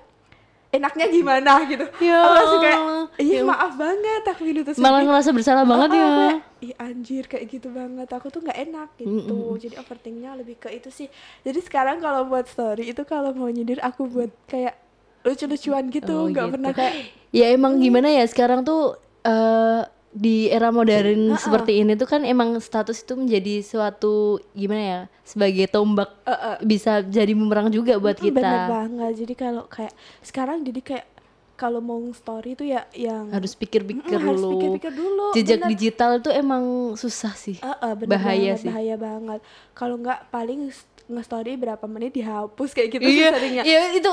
Enaknya 0.69 1.05
gimana 1.07 1.61
gitu. 1.69 1.85
Ya 2.01 2.17
aku 2.17 2.33
langsung 2.33 2.61
kayak 2.61 2.79
iya 3.21 3.39
Ya 3.39 3.41
maaf 3.45 3.77
banget 3.77 4.25
aku 4.25 4.41
gitu 4.43 4.65
terus 4.65 4.81
Malah 4.81 5.05
ngerasa 5.05 5.29
bersalah 5.29 5.63
banget 5.63 5.89
Oh, 5.89 5.95
ya. 5.95 6.01
oh, 6.01 6.13
kayak, 6.17 6.39
Ih 6.59 6.73
anjir 6.81 7.23
kayak 7.29 7.45
gitu 7.47 7.69
banget. 7.69 8.09
Aku 8.09 8.33
tuh 8.33 8.41
nggak 8.41 8.57
enak 8.57 8.89
gitu. 8.97 9.37
Jadi 9.61 9.75
overthinkingnya 9.77 10.33
lebih 10.33 10.57
ke 10.57 10.73
itu 10.73 10.89
sih. 10.89 11.05
Jadi 11.41 11.61
sekarang 11.61 12.01
kalau 12.01 12.25
buat 12.25 12.49
story 12.49 12.89
itu 12.89 13.05
kalau 13.05 13.37
mau 13.37 13.45
nyindir 13.47 13.77
aku 13.79 14.09
buat 14.09 14.33
kayak 14.45 14.73
lucu-lucuan 15.21 15.87
gitu 15.87 16.09
Oh, 16.09 16.25
nggak 16.27 16.41
gitu. 16.43 16.53
pernah 16.57 16.71
kayak 16.73 16.93
Ya 17.29 17.45
emang 17.49 17.77
gimana 17.77 18.09
ya 18.09 18.25
sekarang 18.25 18.65
tuh 18.65 18.97
eh 19.21 19.81
di 20.13 20.45
era 20.47 20.69
modern 20.69 21.29
Ha-ha. 21.29 21.41
seperti 21.41 21.81
ini 21.81 21.93
tuh 21.93 22.05
kan 22.05 22.21
emang 22.21 22.53
status 22.57 23.01
itu 23.01 23.13
menjadi 23.13 23.59
suatu 23.59 24.13
gimana 24.53 24.81
ya 24.81 24.99
sebagai 25.21 25.65
tombak 25.67 26.05
eh, 26.21 26.31
eh, 26.31 26.57
bisa 26.61 27.01
jadi 27.01 27.33
bumerang 27.33 27.67
juga 27.67 27.97
buat 27.97 28.13
Bener 28.15 28.29
kita. 28.29 28.51
banget 28.67 29.13
Jadi 29.17 29.33
kalau 29.33 29.65
kayak 29.65 29.89
Sekarang 30.19 30.61
jadi 30.61 30.79
kayak 30.79 31.05
Kalau 31.53 31.79
mau 31.79 32.01
story 32.11 32.53
itu 32.53 32.65
ya 32.67 32.85
yang 32.91 33.29
Harus 33.29 33.53
pikir-pikir 33.53 34.05
Mm, 34.11 34.21
harus 34.23 34.37
dulu. 34.39 34.51
pikir-pikir 34.53 34.91
dulu 34.91 35.25
Jejak 35.31 35.59
bener. 35.59 35.69
digital 35.71 36.11
itu 36.17 36.29
emang 36.29 36.63
susah 36.93 37.33
sih. 37.33 37.57
Eh, 37.57 37.69
eh, 37.79 37.93
bener 37.95 38.09
Bahaya 38.11 38.37
banget, 38.51 38.57
sih. 38.59 38.69
Bahaya 38.69 38.95
banget 38.95 39.39
Kalau 39.71 39.95
nggak 39.95 40.29
paling 40.29 40.69
nge-story 41.05 41.53
berapa 41.55 41.85
menit 41.85 42.13
dihapus 42.13 42.69
kayak 42.71 42.89
gitu 42.91 43.03
iya, 43.03 43.27
sih 43.29 43.33
seringnya 43.33 43.63
iya 43.63 43.81
itu 43.91 44.11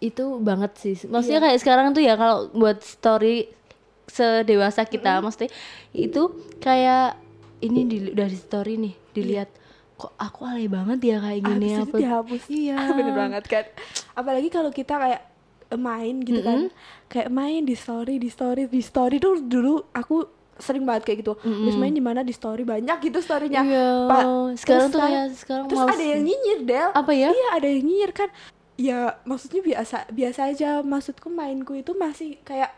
itu 0.00 0.24
banget 0.38 0.72
sih. 0.76 0.94
Maksudnya 1.04 1.40
Iya. 1.40 1.46
kayak 1.48 1.58
sekarang 1.58 1.86
tuh 1.90 2.00
ya 2.00 2.14
kalau 2.14 2.50
buat 2.52 2.78
story 2.80 3.50
sedewasa 4.08 4.82
kita, 4.82 5.20
maksudnya 5.20 5.52
itu 5.90 6.32
kayak 6.58 7.14
ini 7.58 7.80
di, 7.84 7.96
dari 8.10 8.34
story 8.34 8.74
nih 8.76 8.94
dilihat 9.12 9.50
kok 9.94 10.14
aku 10.14 10.46
alay 10.46 10.66
banget 10.66 10.98
ya 11.04 11.16
kayak 11.18 11.42
gini 11.44 11.68
Habis 11.72 11.84
apa? 11.84 11.96
dihapus 11.96 12.42
Iya. 12.48 12.76
bener 12.96 13.14
banget 13.14 13.44
kan? 13.44 13.64
Apalagi 14.14 14.48
kalau 14.48 14.70
kita 14.70 14.94
kayak 14.94 15.22
main 15.70 16.16
gitu 16.18 16.40
kan 16.40 16.72
kayak 17.06 17.28
main 17.28 17.60
di 17.60 17.74
story 17.74 18.16
di 18.16 18.26
story 18.26 18.64
di 18.66 18.80
story 18.80 19.18
tuh 19.18 19.36
dulu 19.38 19.84
aku 19.92 20.24
sering 20.56 20.82
banget 20.82 21.04
kayak 21.04 21.18
gitu 21.20 21.36
terus 21.36 21.76
main 21.76 21.92
di 21.92 22.00
mana 22.00 22.20
di 22.20 22.32
story 22.32 22.64
banyak 22.64 22.98
gitu 23.00 23.20
storynya. 23.20 23.62
Iya, 23.62 23.88
Pak, 24.06 24.22
sekarang 24.56 24.64
terus 24.82 24.90
tuh 24.90 24.98
kan- 24.98 25.06
kayak 25.06 25.26
sekarang 25.36 25.64
terus 25.66 25.78
males. 25.78 25.92
ada 25.92 26.04
yang 26.08 26.22
nyinyir 26.24 26.58
Del. 26.64 26.90
Apa 26.90 27.12
ya? 27.12 27.30
iya 27.30 27.48
ada 27.52 27.66
yang 27.66 27.82
nyinyir 27.84 28.12
kan. 28.12 28.28
Ya 28.74 28.98
maksudnya 29.22 29.60
biasa 29.60 29.96
biasa 30.08 30.40
aja 30.48 30.70
maksudku 30.80 31.28
mainku 31.28 31.74
itu 31.74 31.92
masih 31.92 32.38
kayak 32.42 32.70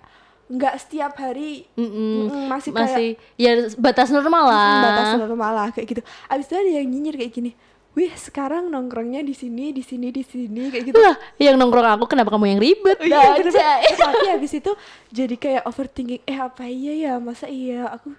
nggak 0.50 0.74
setiap 0.82 1.14
hari 1.14 1.70
Mm-mm. 1.78 2.26
Mm-mm, 2.26 2.44
masih 2.50 2.70
kayak 2.74 2.82
masih 2.90 3.08
ya 3.38 3.52
batas 3.78 4.08
normal 4.10 4.44
lah. 4.50 4.66
Mm, 4.66 4.82
batas 4.82 5.10
normal 5.22 5.52
lah 5.54 5.68
kayak 5.70 5.86
gitu. 5.94 6.02
Abis 6.26 6.44
itu 6.50 6.54
ada 6.58 6.70
yang 6.82 6.86
nyinyir 6.90 7.14
kayak 7.14 7.32
gini 7.32 7.52
wih 7.90 8.12
sekarang 8.14 8.70
nongkrongnya 8.70 9.26
di 9.26 9.34
sini 9.34 9.74
di 9.74 9.82
sini 9.82 10.14
di 10.14 10.22
sini 10.22 10.70
kayak 10.70 10.84
gitu. 10.90 10.98
Lah 10.98 11.18
yang 11.42 11.58
nongkrong 11.58 11.98
aku 11.98 12.06
kenapa 12.06 12.30
kamu 12.30 12.54
yang 12.54 12.60
ribet? 12.62 12.98
Oh 13.02 13.06
iya, 13.06 13.34
banget. 13.34 13.50
tapi 13.98 14.26
habis 14.30 14.52
itu 14.54 14.72
jadi 15.10 15.34
kayak 15.34 15.62
overthinking 15.66 16.22
eh 16.22 16.38
apa 16.38 16.70
iya 16.70 16.92
ya? 16.94 17.12
Masa 17.18 17.50
iya? 17.50 17.90
Aku 17.98 18.14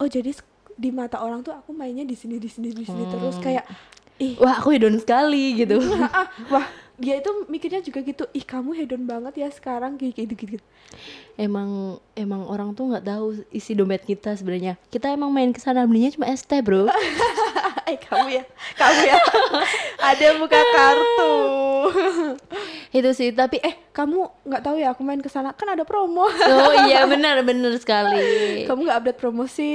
oh 0.00 0.08
jadi 0.08 0.32
di 0.74 0.90
mata 0.90 1.20
orang 1.20 1.44
tuh 1.44 1.52
aku 1.52 1.76
mainnya 1.76 2.02
di 2.02 2.16
sini 2.16 2.40
di 2.40 2.48
sini 2.48 2.72
di 2.72 2.84
sini 2.88 3.04
terus 3.12 3.36
kayak 3.44 3.68
ih. 4.16 4.40
Wah 4.40 4.56
aku 4.56 4.72
hedon 4.72 4.96
sekali 4.96 5.52
gitu. 5.60 5.84
Ah, 6.08 6.28
wah 6.48 6.66
dia 6.94 7.18
itu 7.18 7.30
mikirnya 7.50 7.82
juga 7.82 8.00
gitu 8.06 8.24
ih 8.30 8.46
kamu 8.46 8.70
hedon 8.78 9.02
banget 9.02 9.34
ya 9.42 9.48
sekarang 9.50 9.98
kayak 9.98 10.14
gitu 10.14 10.34
gitu 10.58 10.64
emang 11.34 11.98
emang 12.14 12.46
orang 12.46 12.70
tuh 12.78 12.94
nggak 12.94 13.06
tahu 13.06 13.42
isi 13.50 13.74
dompet 13.74 14.06
kita 14.06 14.38
sebenarnya. 14.38 14.78
Kita 14.90 15.10
emang 15.10 15.34
main 15.34 15.50
ke 15.50 15.58
sana 15.58 15.82
belinya 15.86 16.14
cuma 16.14 16.30
ST 16.30 16.50
bro 16.62 16.86
eh 17.90 17.98
kamu 18.00 18.28
ya 18.40 18.44
kamu 18.80 19.00
ya. 19.04 19.16
Ada 20.12 20.28
buka 20.40 20.60
kartu. 20.72 21.34
Itu 22.98 23.10
sih 23.12 23.34
tapi 23.34 23.60
eh 23.60 23.74
kamu 23.92 24.46
nggak 24.46 24.62
tahu 24.62 24.76
ya 24.78 24.94
aku 24.94 25.02
main 25.02 25.20
ke 25.20 25.28
sana 25.28 25.50
kan 25.52 25.66
ada 25.66 25.82
promo. 25.82 26.24
Oh 26.30 26.74
iya 26.86 27.04
benar 27.10 27.42
benar 27.42 27.74
sekali. 27.76 28.64
Kamu 28.64 28.86
nggak 28.86 28.98
update 29.02 29.18
promosi. 29.18 29.72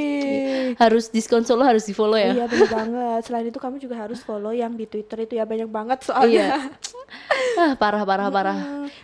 Harus 0.80 1.12
diskon 1.12 1.44
solo 1.44 1.68
harus 1.68 1.84
di 1.84 1.94
follow 1.94 2.16
ya. 2.16 2.34
Iya 2.34 2.46
benar 2.48 2.70
banget. 2.72 3.22
Selain 3.28 3.46
itu 3.46 3.60
kamu 3.60 3.78
juga 3.78 4.00
harus 4.00 4.24
follow 4.24 4.56
yang 4.56 4.74
di 4.74 4.88
twitter 4.88 5.28
itu 5.28 5.36
ya 5.36 5.44
banyak 5.44 5.68
banget 5.68 6.00
soalnya. 6.08 6.72
Ah 7.60 7.76
parah 7.76 8.08
parah 8.08 8.32
parah. 8.32 8.58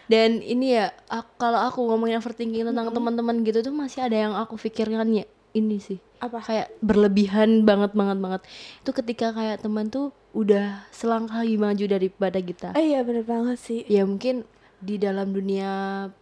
Dan 0.08 0.40
ini 0.40 0.80
ya 0.80 0.96
kalau 1.36 1.60
aku 1.60 1.84
ngomongin 1.84 2.18
overthinking 2.24 2.64
tentang 2.72 2.90
teman-teman 2.96 3.44
gitu 3.44 3.60
tuh 3.62 3.76
masih 3.76 4.00
ada 4.08 4.16
yang 4.16 4.34
aku 4.34 4.56
pikirkan 4.56 5.12
ya 5.12 5.28
ini 5.56 5.80
sih. 5.80 5.98
Apa? 6.20 6.44
Kayak 6.44 6.76
berlebihan 6.84 7.64
banget 7.64 7.96
banget 7.96 8.20
banget. 8.20 8.42
Itu 8.84 8.92
ketika 8.92 9.32
kayak 9.32 9.64
teman 9.64 9.88
tuh 9.88 10.12
udah 10.36 10.84
selangkah 10.92 11.42
lebih 11.48 11.64
maju 11.64 11.86
daripada 11.88 12.40
kita. 12.44 12.70
Eh 12.76 12.92
iya 12.92 13.02
benar 13.08 13.24
banget 13.24 13.58
sih. 13.58 13.88
Ya 13.88 14.04
mungkin 14.04 14.44
di 14.84 15.00
dalam 15.00 15.32
dunia 15.32 15.72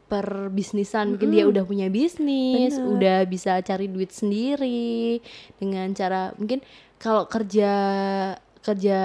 perbisnisan 0.07 1.17
mungkin 1.17 1.33
dia 1.33 1.49
udah 1.49 1.65
punya 1.65 1.89
bisnis 1.89 2.77
Bener. 2.77 2.93
udah 2.95 3.19
bisa 3.25 3.57
cari 3.65 3.89
duit 3.89 4.13
sendiri 4.13 5.19
dengan 5.57 5.89
cara 5.97 6.31
mungkin 6.37 6.61
kalau 7.01 7.25
kerja 7.25 7.73
kerja 8.63 8.99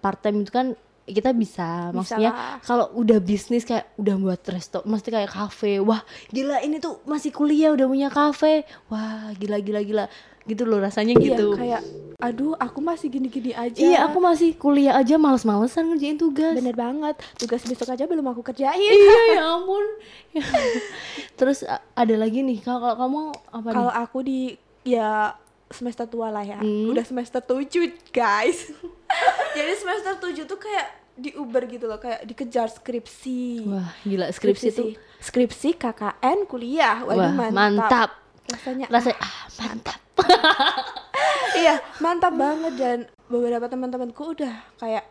part 0.00 0.18
time 0.24 0.42
itu 0.42 0.50
kan 0.50 0.74
kita 1.06 1.30
bisa, 1.30 1.94
maksudnya 1.94 2.60
kalau 2.66 2.90
udah 2.98 3.22
bisnis 3.22 3.62
kayak 3.62 3.94
udah 3.94 4.18
buat 4.18 4.42
resto 4.50 4.82
mesti 4.82 5.14
kayak 5.14 5.30
kafe 5.30 5.78
wah 5.78 6.02
gila 6.34 6.58
ini 6.66 6.82
tuh 6.82 6.98
masih 7.06 7.30
kuliah 7.30 7.70
udah 7.70 7.86
punya 7.86 8.08
kafe. 8.10 8.66
Wah 8.90 9.30
gila 9.38 9.62
gila 9.62 9.80
gila. 9.86 10.04
Gitu 10.46 10.62
loh 10.62 10.78
rasanya 10.78 11.18
gitu. 11.18 11.58
iya 11.58 11.58
kayak 11.58 11.82
aduh 12.22 12.54
aku 12.58 12.78
masih 12.82 13.10
gini-gini 13.10 13.50
aja. 13.54 13.78
Iya 13.78 13.98
aku 14.10 14.18
masih 14.22 14.54
kuliah 14.58 14.94
aja 14.98 15.18
males-malesan 15.18 15.90
ngerjain 15.90 16.18
tugas. 16.18 16.54
Bener 16.58 16.74
banget. 16.74 17.18
Tugas 17.38 17.62
besok 17.66 17.94
aja 17.94 18.06
belum 18.06 18.26
aku 18.30 18.42
kerjain. 18.46 18.78
Iya 18.78 19.20
ya 19.38 19.42
ampun. 19.58 19.86
Terus 21.38 21.66
ada 21.94 22.14
lagi 22.18 22.42
nih 22.42 22.62
kalau 22.62 22.94
kamu 22.94 23.20
apa 23.54 23.68
kalau 23.70 23.92
aku 23.94 24.18
di 24.22 24.40
ya 24.86 25.34
semester 25.70 26.06
tua 26.06 26.30
lah 26.30 26.44
ya. 26.46 26.58
Hmm. 26.62 26.94
udah 26.94 27.02
semester 27.02 27.42
7 27.42 28.12
guys. 28.14 28.70
Jadi 29.56 29.72
semester 29.78 30.14
7 30.18 30.46
tuh 30.46 30.58
kayak 30.60 31.06
di 31.16 31.32
Uber 31.32 31.64
gitu 31.64 31.88
loh 31.88 31.96
kayak 31.96 32.28
dikejar 32.28 32.68
skripsi. 32.68 33.64
Wah 33.64 33.90
gila 34.04 34.28
skripsi 34.28 34.68
tuh. 34.70 34.92
sih. 34.92 34.92
skripsi 35.18 35.68
KKN 35.80 36.38
kuliah. 36.44 37.02
Waduh 37.02 37.32
wah 37.32 37.32
mantap, 37.32 37.56
mantap. 37.56 38.10
Rasanya 38.52 38.86
rasanya 38.92 39.18
ah 39.24 39.36
mantap. 39.58 40.00
iya 41.62 41.74
mantap 42.04 42.32
banget. 42.36 42.72
Dan 42.76 42.98
beberapa 43.26 43.66
teman-temanku 43.66 44.22
udah 44.36 44.54
kayak 44.76 45.04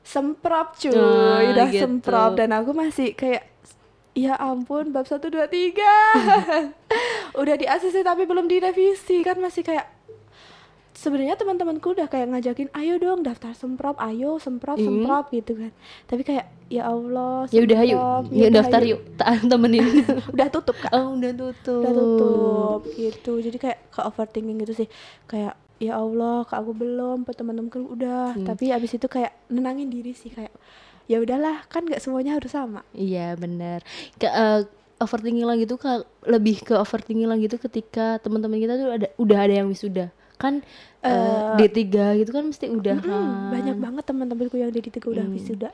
semprot 0.00 0.68
cuy. 0.80 0.96
Ah, 0.96 1.44
udah 1.52 1.66
gitu. 1.68 1.84
semprot. 1.84 2.32
Dan 2.40 2.50
aku 2.56 2.72
masih 2.72 3.12
kayak 3.12 3.57
ya 4.18 4.34
ampun 4.34 4.90
bab 4.90 5.06
satu 5.06 5.30
dua 5.30 5.46
tiga. 5.46 5.86
Udah 7.40 7.54
di 7.54 7.64
ACC 7.64 8.02
tapi 8.02 8.26
belum 8.26 8.50
direvisi. 8.50 9.22
Kan 9.22 9.38
masih 9.38 9.62
kayak 9.62 9.86
sebenarnya 10.98 11.38
teman-temanku 11.38 11.94
udah 11.94 12.10
kayak 12.10 12.26
ngajakin 12.26 12.74
ayo 12.74 12.98
dong 12.98 13.22
daftar 13.22 13.54
semprot 13.54 13.94
ayo 14.02 14.42
semprot 14.42 14.74
Hmm. 14.74 14.86
semprot 14.90 15.26
gitu 15.30 15.54
kan. 15.54 15.70
Tapi 16.10 16.22
kayak 16.26 16.46
ya 16.66 16.90
Allah 16.90 17.46
ya 17.48 17.62
udah 17.62 17.78
ayo. 17.86 17.96
ya 18.34 18.50
udah, 18.50 18.58
daftar 18.58 18.82
yuk 18.82 19.00
tak 19.20 19.46
temenin. 19.46 19.86
Udah 20.34 20.46
tutup 20.50 20.74
kak. 20.74 20.90
Oh 20.90 21.14
udah 21.14 21.30
tutup. 21.30 21.80
Udah 21.86 21.92
tutup 21.94 22.80
gitu. 22.98 23.32
Jadi 23.38 23.56
kayak 23.56 23.78
ke 23.94 24.00
overthinking 24.02 24.58
gitu 24.58 24.74
sih. 24.74 24.88
Kayak 25.30 25.54
ya 25.78 25.94
Allah 25.94 26.42
ke 26.42 26.58
aku 26.58 26.74
belum 26.74 27.22
teman-temanku 27.22 27.78
udah. 27.94 28.34
Hmm. 28.34 28.42
tapi 28.42 28.74
abis 28.74 28.98
itu 28.98 29.06
kayak 29.06 29.30
nenangin 29.46 29.86
diri 29.86 30.10
sih 30.10 30.34
kayak 30.34 30.50
ya 31.08 31.18
udahlah 31.18 31.64
kan 31.72 31.88
nggak 31.88 32.04
semuanya 32.04 32.36
harus 32.36 32.52
sama 32.52 32.84
iya 32.92 33.32
benar 33.34 33.80
ke 34.20 34.28
eh, 34.28 34.62
overthinking 34.98 35.46
lagi 35.46 35.64
tuh 35.64 35.78
ke, 35.80 35.90
lebih 36.26 36.60
ke 36.60 36.74
overthinking 36.76 37.30
lagi 37.30 37.48
tuh 37.48 37.58
ketika 37.58 38.18
teman-teman 38.20 38.58
kita 38.60 38.74
tuh 38.76 38.88
ada 38.92 39.06
udah 39.16 39.38
ada 39.40 39.54
yang 39.64 39.68
wisuda 39.72 40.10
kan 40.38 40.60
eh, 41.02 41.40
D3 41.58 42.14
gitu 42.14 42.30
kan 42.30 42.44
mesti 42.46 42.70
udah 42.70 42.98
Mm, 43.02 43.50
banyak 43.50 43.76
banget 43.78 44.04
teman-temanku 44.06 44.54
yang 44.54 44.70
dari 44.70 44.84
tiga 44.86 45.08
udah 45.10 45.26
Hmm. 45.26 45.34
wisuda 45.34 45.70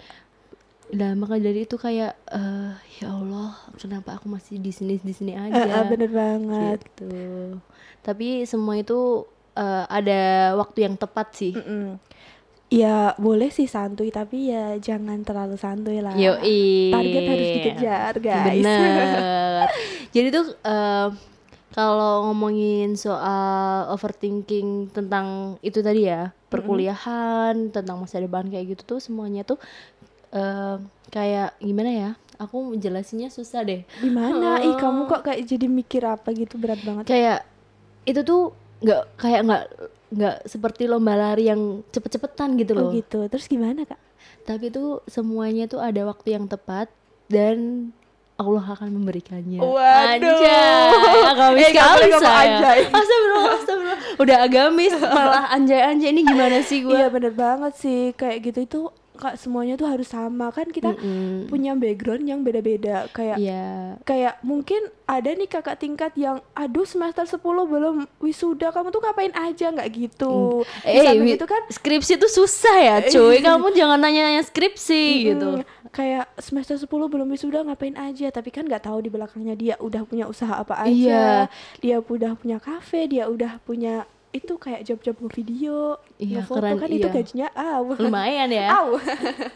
Nah, 0.95 1.17
maka 1.19 1.41
dari 1.41 1.65
itu 1.67 1.75
kayak 1.75 2.13
eh 2.31 2.73
ya 3.03 3.09
Allah, 3.11 3.57
kenapa 3.81 4.15
aku 4.21 4.31
masih 4.31 4.61
di 4.63 4.71
sini 4.71 5.01
di 5.01 5.11
sini 5.11 5.33
aja? 5.35 5.59
eh, 5.59 5.85
bener 5.91 6.11
banget 6.13 6.79
Gitu. 6.79 7.09
Tapi 8.05 8.45
semua 8.47 8.79
itu 8.79 9.25
eh, 9.57 9.85
ada 9.89 10.21
waktu 10.61 10.87
yang 10.87 10.95
tepat 10.95 11.35
sih. 11.35 11.53
Mm-mm. 11.57 11.99
Ya 12.75 13.15
boleh 13.23 13.55
sih 13.55 13.71
santuy 13.71 14.11
tapi 14.11 14.51
ya 14.51 14.75
jangan 14.83 15.23
terlalu 15.23 15.55
santuy 15.55 16.03
lah 16.03 16.19
Yoi. 16.19 16.91
target 16.91 17.23
harus 17.31 17.49
dikejar 17.55 18.15
guys 18.19 18.65
Bener. 18.67 19.67
Jadi 20.15 20.29
tuh 20.35 20.47
eh, 20.59 21.09
kalau 21.75 22.31
ngomongin 22.31 22.95
soal 22.95 23.91
overthinking 23.91 24.95
tentang 24.95 25.59
itu 25.59 25.83
tadi 25.83 26.07
ya, 26.07 26.31
perkuliahan, 26.47 27.75
tentang 27.75 27.99
masa 27.99 28.23
depan 28.23 28.47
kayak 28.47 28.79
gitu 28.79 28.95
tuh 28.95 29.01
semuanya 29.03 29.43
tuh 29.43 29.59
eh, 30.31 30.79
kayak 31.11 31.59
gimana 31.59 31.91
ya? 31.91 32.11
Aku 32.39 32.75
jelasinnya 32.79 33.31
susah 33.31 33.63
deh. 33.63 33.87
gimana 34.03 34.59
ih 34.63 34.75
kamu 34.75 35.07
kok 35.07 35.23
kayak 35.27 35.47
jadi 35.47 35.67
mikir 35.71 36.03
apa 36.03 36.35
gitu 36.35 36.59
berat 36.59 36.83
banget 36.83 37.07
Kayak 37.07 37.47
itu 38.07 38.23
tuh 38.23 38.51
nggak 38.83 39.03
kayak 39.19 39.41
nggak 39.47 39.65
nggak 40.15 40.47
seperti 40.47 40.87
lomba 40.87 41.15
lari 41.15 41.47
yang 41.47 41.61
cepet-cepetan 41.89 42.55
gitu 42.57 42.73
loh. 42.73 42.89
oh 42.89 42.91
gitu 42.91 43.27
terus 43.27 43.45
gimana 43.45 43.83
kak 43.83 43.99
Tapi 44.45 44.69
tuh 44.69 45.01
semuanya 45.07 45.65
tuh 45.65 45.81
ada 45.81 46.05
waktu 46.05 46.33
yang 46.33 46.45
tepat 46.45 46.87
dan 47.27 47.91
Allah 48.35 48.67
akan 48.69 48.91
memberikannya. 48.93 49.57
Waduh. 49.57 50.27
Anjay, 50.27 51.23
agamis 51.25 51.61
Eh, 51.61 51.71
sekali 51.71 52.09
saya. 52.13 52.51
anjay. 52.51 52.81
Astagfirullah, 52.99 53.53
astagfirullah. 53.55 53.99
Udah 54.19 54.37
agamis 54.43 54.93
malah 54.99 55.45
anjay-anjay 55.49 56.11
ini 56.11 56.23
gimana 56.25 56.59
sih 56.61 56.83
gue? 56.83 56.93
Iya 56.93 57.09
bener 57.09 57.31
banget 57.31 57.73
sih 57.75 58.11
kayak 58.13 58.39
gitu 58.45 58.59
itu 58.61 58.81
kak 59.15 59.35
semuanya 59.37 59.75
tuh 59.75 59.87
harus 59.87 60.07
sama 60.07 60.51
kan 60.51 60.67
kita 60.67 60.91
Mm-mm. 60.93 61.47
punya 61.47 61.73
background 61.73 62.23
yang 62.23 62.41
beda-beda 62.41 63.07
kayak 63.09 63.37
Iya. 63.37 63.97
kayak 64.03 64.41
mungkin 64.41 64.79
ada 65.05 65.31
nih 65.31 65.47
kakak 65.47 65.79
tingkat 65.79 66.13
yang 66.15 66.43
aduh 66.53 66.83
semester 66.83 67.23
10 67.23 67.39
belum 67.39 67.95
wisuda 68.19 68.69
kamu 68.69 68.89
tuh 68.89 69.01
ngapain 69.01 69.31
aja 69.33 69.71
nggak 69.71 69.89
gitu 69.89 70.67
Di 70.81 70.91
Eh, 70.91 71.05
samping 71.05 71.27
wi- 71.27 71.37
itu 71.37 71.47
kan 71.47 71.63
skripsi 71.69 72.13
tuh 72.17 72.27
susah 72.27 72.77
ya, 72.77 72.97
cuy. 73.05 73.39
Kamu 73.47 73.71
jangan 73.71 73.99
nanya-nanya 73.99 74.43
skripsi 74.43 75.05
gitu. 75.27 75.49
mm, 75.59 75.91
kayak 75.91 76.27
semester 76.37 76.75
10 76.75 76.89
belum 76.89 77.29
wisuda 77.29 77.63
ngapain 77.63 77.95
aja 77.95 78.27
tapi 78.29 78.51
kan 78.51 78.65
nggak 78.65 78.83
tahu 78.83 78.99
di 78.99 79.09
belakangnya 79.09 79.55
dia 79.55 79.75
udah 79.79 80.03
punya 80.03 80.27
usaha 80.27 80.57
apa 80.57 80.83
Iya. 80.83 80.91
aja 80.91 81.23
dia 81.79 81.97
udah 82.01 82.35
punya 82.35 82.59
kafe 82.59 83.07
dia 83.07 83.27
udah 83.27 83.63
punya 83.63 84.03
itu 84.35 84.55
kayak 84.57 84.83
job-job 84.83 85.15
video 85.31 85.95
Iya, 86.15 86.41
ngefoto 86.41 86.59
keren, 86.61 86.75
kan 86.77 86.89
itu 86.89 87.03
iya. 87.03 87.13
gajinya 87.13 87.49
aw 87.51 87.85
Lumayan 87.97 88.49
ya. 88.49 88.67
aw 88.69 88.89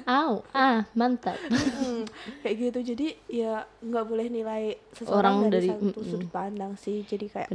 Au, 0.05 0.33
ah, 0.51 0.87
mantap. 0.93 1.39
Mm, 1.45 2.03
kayak 2.41 2.55
gitu 2.57 2.79
jadi 2.89 3.07
ya 3.27 3.53
nggak 3.81 4.05
boleh 4.05 4.27
nilai 4.29 4.63
seseorang 4.93 5.39
Orang 5.39 5.51
dari, 5.51 5.67
dari- 5.67 5.71
satu 5.73 5.87
mm-mm. 5.93 6.07
sudut 6.09 6.31
pandang 6.31 6.73
sih 6.75 7.03
jadi 7.03 7.27
kayak 7.29 7.49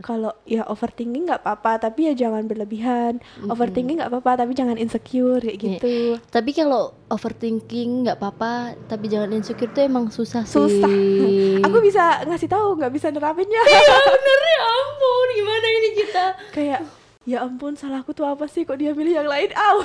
kalau 0.00 0.34
ya 0.44 0.62
overthinking 0.64 1.24
nggak 1.24 1.40
apa-apa 1.40 1.78
tapi 1.80 2.06
ya 2.06 2.14
jangan 2.16 2.44
berlebihan 2.44 3.18
overthinking 3.44 3.98
nggak 3.98 4.08
apa-apa 4.08 4.32
tapi 4.40 4.52
jangan 4.52 4.74
insecure 4.76 5.38
kayak 5.38 5.54
Iya. 5.56 5.70
gitu 5.76 5.94
Tapi 6.28 6.50
kalau 6.52 6.90
overthinking 7.08 8.04
nggak 8.04 8.16
apa-apa, 8.16 8.52
tapi 8.84 9.06
jangan 9.06 9.32
insecure 9.32 9.68
tuh 9.68 9.82
emang 9.82 10.08
susah 10.08 10.42
sih. 10.42 10.54
susah 10.54 10.92
aku 11.66 11.78
bisa 11.80 12.04
ngasih 12.24 12.46
tahu 12.46 12.74
nggak 12.74 12.92
bisa 12.92 13.08
nerapinnya 13.08 13.58
ya 13.58 13.80
bener 14.06 14.40
ya 14.44 14.60
ampun, 14.62 15.26
gimana 15.32 15.66
ini 15.68 15.88
kita? 15.96 16.26
Kayak 16.54 16.82
ya 17.28 17.44
ampun 17.44 17.76
salahku 17.76 18.16
tuh 18.16 18.24
apa 18.24 18.48
sih? 18.48 18.64
Kok 18.64 18.78
dia 18.78 18.96
milih 18.96 19.20
yang 19.20 19.28
lain? 19.28 19.50
Aw 19.52 19.78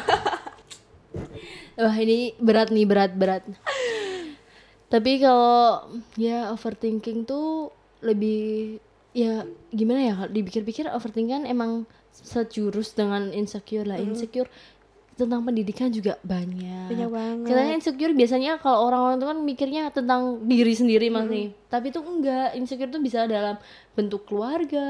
Wah 1.84 1.98
ini 1.98 2.38
berat 2.38 2.70
nih 2.70 2.86
berat 2.86 3.12
berat. 3.18 3.44
Tapi 4.94 5.18
kalau 5.18 5.90
ya 6.16 6.54
overthinking 6.54 7.26
tuh 7.26 7.74
lebih 8.06 8.78
ya 9.18 9.46
gimana 9.74 10.00
ya? 10.06 10.14
Kalau 10.18 10.30
dipikir-pikir 10.30 10.86
overthinking 10.90 11.34
kan 11.42 11.46
emang 11.50 11.72
sejurus 12.14 12.94
dengan 12.94 13.34
insecure 13.34 13.90
lah. 13.90 13.98
Insecure 13.98 14.50
tentang 15.14 15.46
pendidikan 15.46 15.94
juga 15.94 16.18
banyak. 16.26 16.90
banyak 16.90 17.10
banget. 17.10 17.48
Kan 17.54 17.70
insecure 17.78 18.14
biasanya 18.18 18.58
kalau 18.58 18.90
orang-orang 18.90 19.18
itu 19.22 19.28
kan 19.30 19.40
mikirnya 19.46 19.84
tentang 19.94 20.42
diri 20.46 20.74
sendiri 20.74 21.14
masih. 21.14 21.54
Tapi 21.70 21.94
itu 21.94 22.02
enggak, 22.02 22.58
insecure 22.58 22.90
itu 22.90 23.02
bisa 23.02 23.30
dalam 23.30 23.58
bentuk 23.94 24.26
keluarga, 24.26 24.90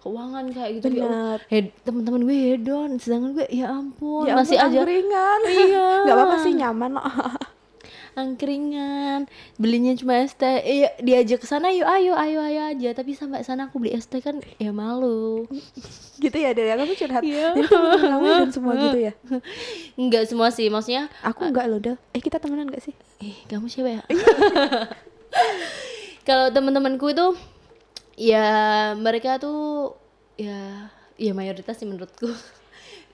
keuangan 0.00 0.44
kayak 0.48 0.70
gitu 0.80 0.86
ya. 0.90 1.04
Benar. 1.04 1.38
Hed- 1.46 1.76
teman-teman 1.80 2.20
gue 2.22 2.36
hedon 2.48 2.90
sedangkan 2.96 3.30
gue 3.36 3.46
ya 3.48 3.68
ampun. 3.68 4.24
Ya 4.24 4.34
masih 4.34 4.56
ampun, 4.56 4.72
aja. 4.72 4.78
angkringan. 4.80 5.40
Iya. 5.60 5.86
nggak 6.04 6.16
apa-apa 6.16 6.36
sih 6.40 6.52
nyaman 6.54 6.90
loh 6.96 7.04
angkringan. 8.10 9.20
Belinya 9.54 9.94
cuma 9.94 10.18
es 10.18 10.34
teh 10.34 10.58
iya 10.58 10.90
diajak 10.98 11.40
ke 11.40 11.46
sana 11.46 11.70
yuk 11.70 11.86
ayo 11.86 12.12
ayo 12.12 12.42
ayo 12.42 12.60
aja. 12.66 12.90
Tapi 12.92 13.12
sampai 13.12 13.40
sana 13.42 13.68
aku 13.68 13.78
beli 13.78 13.92
es 13.92 14.04
teh 14.04 14.18
kan 14.18 14.40
ya 14.56 14.72
malu. 14.72 15.44
Gitu 16.20 16.36
ya 16.36 16.52
dari 16.52 16.68
kamu 16.70 16.92
curhat. 16.96 17.22
Iya. 17.22 17.54
jadi 17.54 17.68
kamu 17.70 18.24
dan 18.26 18.50
semua 18.50 18.76
gitu 18.76 18.98
ya. 19.00 19.12
Enggak 19.94 20.28
semua 20.28 20.48
sih 20.48 20.68
maksudnya 20.68 21.08
aku 21.20 21.44
enggak 21.44 21.64
loh 21.64 21.80
Del. 21.80 21.96
Eh 22.12 22.20
kita 22.20 22.36
temenan 22.36 22.68
gak 22.68 22.82
sih? 22.82 22.92
Eh 23.20 23.40
kamu 23.46 23.68
siapa 23.68 23.88
ya? 23.90 24.02
Kalau 26.20 26.52
teman-temanku 26.52 27.08
itu 27.08 27.26
ya 28.16 28.46
mereka 28.98 29.38
tuh 29.42 29.94
ya 30.40 30.88
ya 31.20 31.32
mayoritas 31.36 31.76
sih 31.76 31.86
menurutku. 31.86 32.30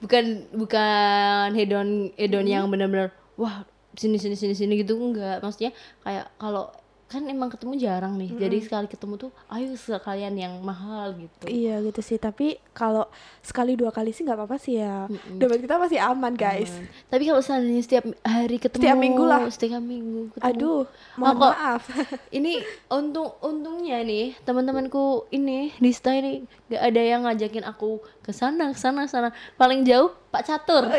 Bukan 0.02 0.52
bukan 0.52 1.56
hedon 1.56 2.12
hedon 2.20 2.44
yang 2.44 2.68
benar-benar 2.68 3.16
wah 3.40 3.64
sini 3.96 4.20
sini 4.20 4.36
sini 4.36 4.52
sini 4.52 4.72
gitu 4.84 4.92
enggak. 5.00 5.40
Maksudnya 5.40 5.72
kayak 6.04 6.28
kalau 6.36 6.68
kan 7.06 7.22
emang 7.22 7.46
ketemu 7.46 7.78
jarang 7.78 8.18
nih. 8.18 8.34
Jadi 8.34 8.58
sekali 8.60 8.86
ketemu 8.86 9.14
tuh 9.16 9.30
ayo 9.46 9.70
sekalian 9.72 10.34
yang 10.34 10.58
mahal 10.58 11.14
gitu. 11.14 11.46
Iya 11.46 11.78
gitu 11.80 12.02
sih. 12.02 12.18
Tapi 12.18 12.58
kalau 12.74 13.06
sekali 13.40 13.78
dua 13.78 13.94
kali 13.94 14.10
sih 14.10 14.26
nggak 14.26 14.34
apa-apa 14.34 14.58
sih 14.58 14.82
ya. 14.82 15.06
Dompet 15.30 15.62
kita 15.62 15.78
masih 15.78 16.02
aman 16.02 16.34
guys. 16.34 16.74
Tapi 17.06 17.22
kalau 17.24 17.38
seandainya 17.38 17.78
setiap 17.80 18.04
hari 18.20 18.58
ketemu 18.58 18.82
Setiap 18.82 18.98
minggu 18.98 19.22
lah. 19.22 19.40
setiap 19.46 19.78
minggu 19.78 20.34
ketemu, 20.34 20.50
aduh 20.50 20.82
mohon 21.14 21.34
kok- 21.38 21.54
maaf. 21.54 21.82
ini 22.38 22.58
untung 22.90 23.30
untungnya 23.38 24.02
nih 24.02 24.34
teman-temanku 24.42 25.30
ini 25.30 25.70
di 25.78 25.90
ini 25.94 26.32
gak 26.66 26.82
ada 26.82 27.02
yang 27.02 27.22
ngajakin 27.22 27.62
aku 27.62 28.02
ke 28.26 28.32
sana 28.32 28.68
ke 28.68 28.78
sana 28.78 29.06
sana 29.06 29.30
paling 29.54 29.80
jauh 29.80 30.10
Pak 30.28 30.42
Catur 30.42 30.90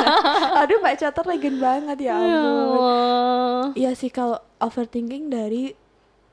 aduh 0.60 0.76
mbak 0.76 0.98
Catur 0.98 1.24
legend 1.24 1.56
banget 1.56 1.98
ya 2.02 2.12
Ya 2.12 2.18
ampun 2.18 3.66
iya 3.74 3.90
sih 3.92 4.10
kalau 4.10 4.34
overthinking 4.58 5.30
dari 5.30 5.72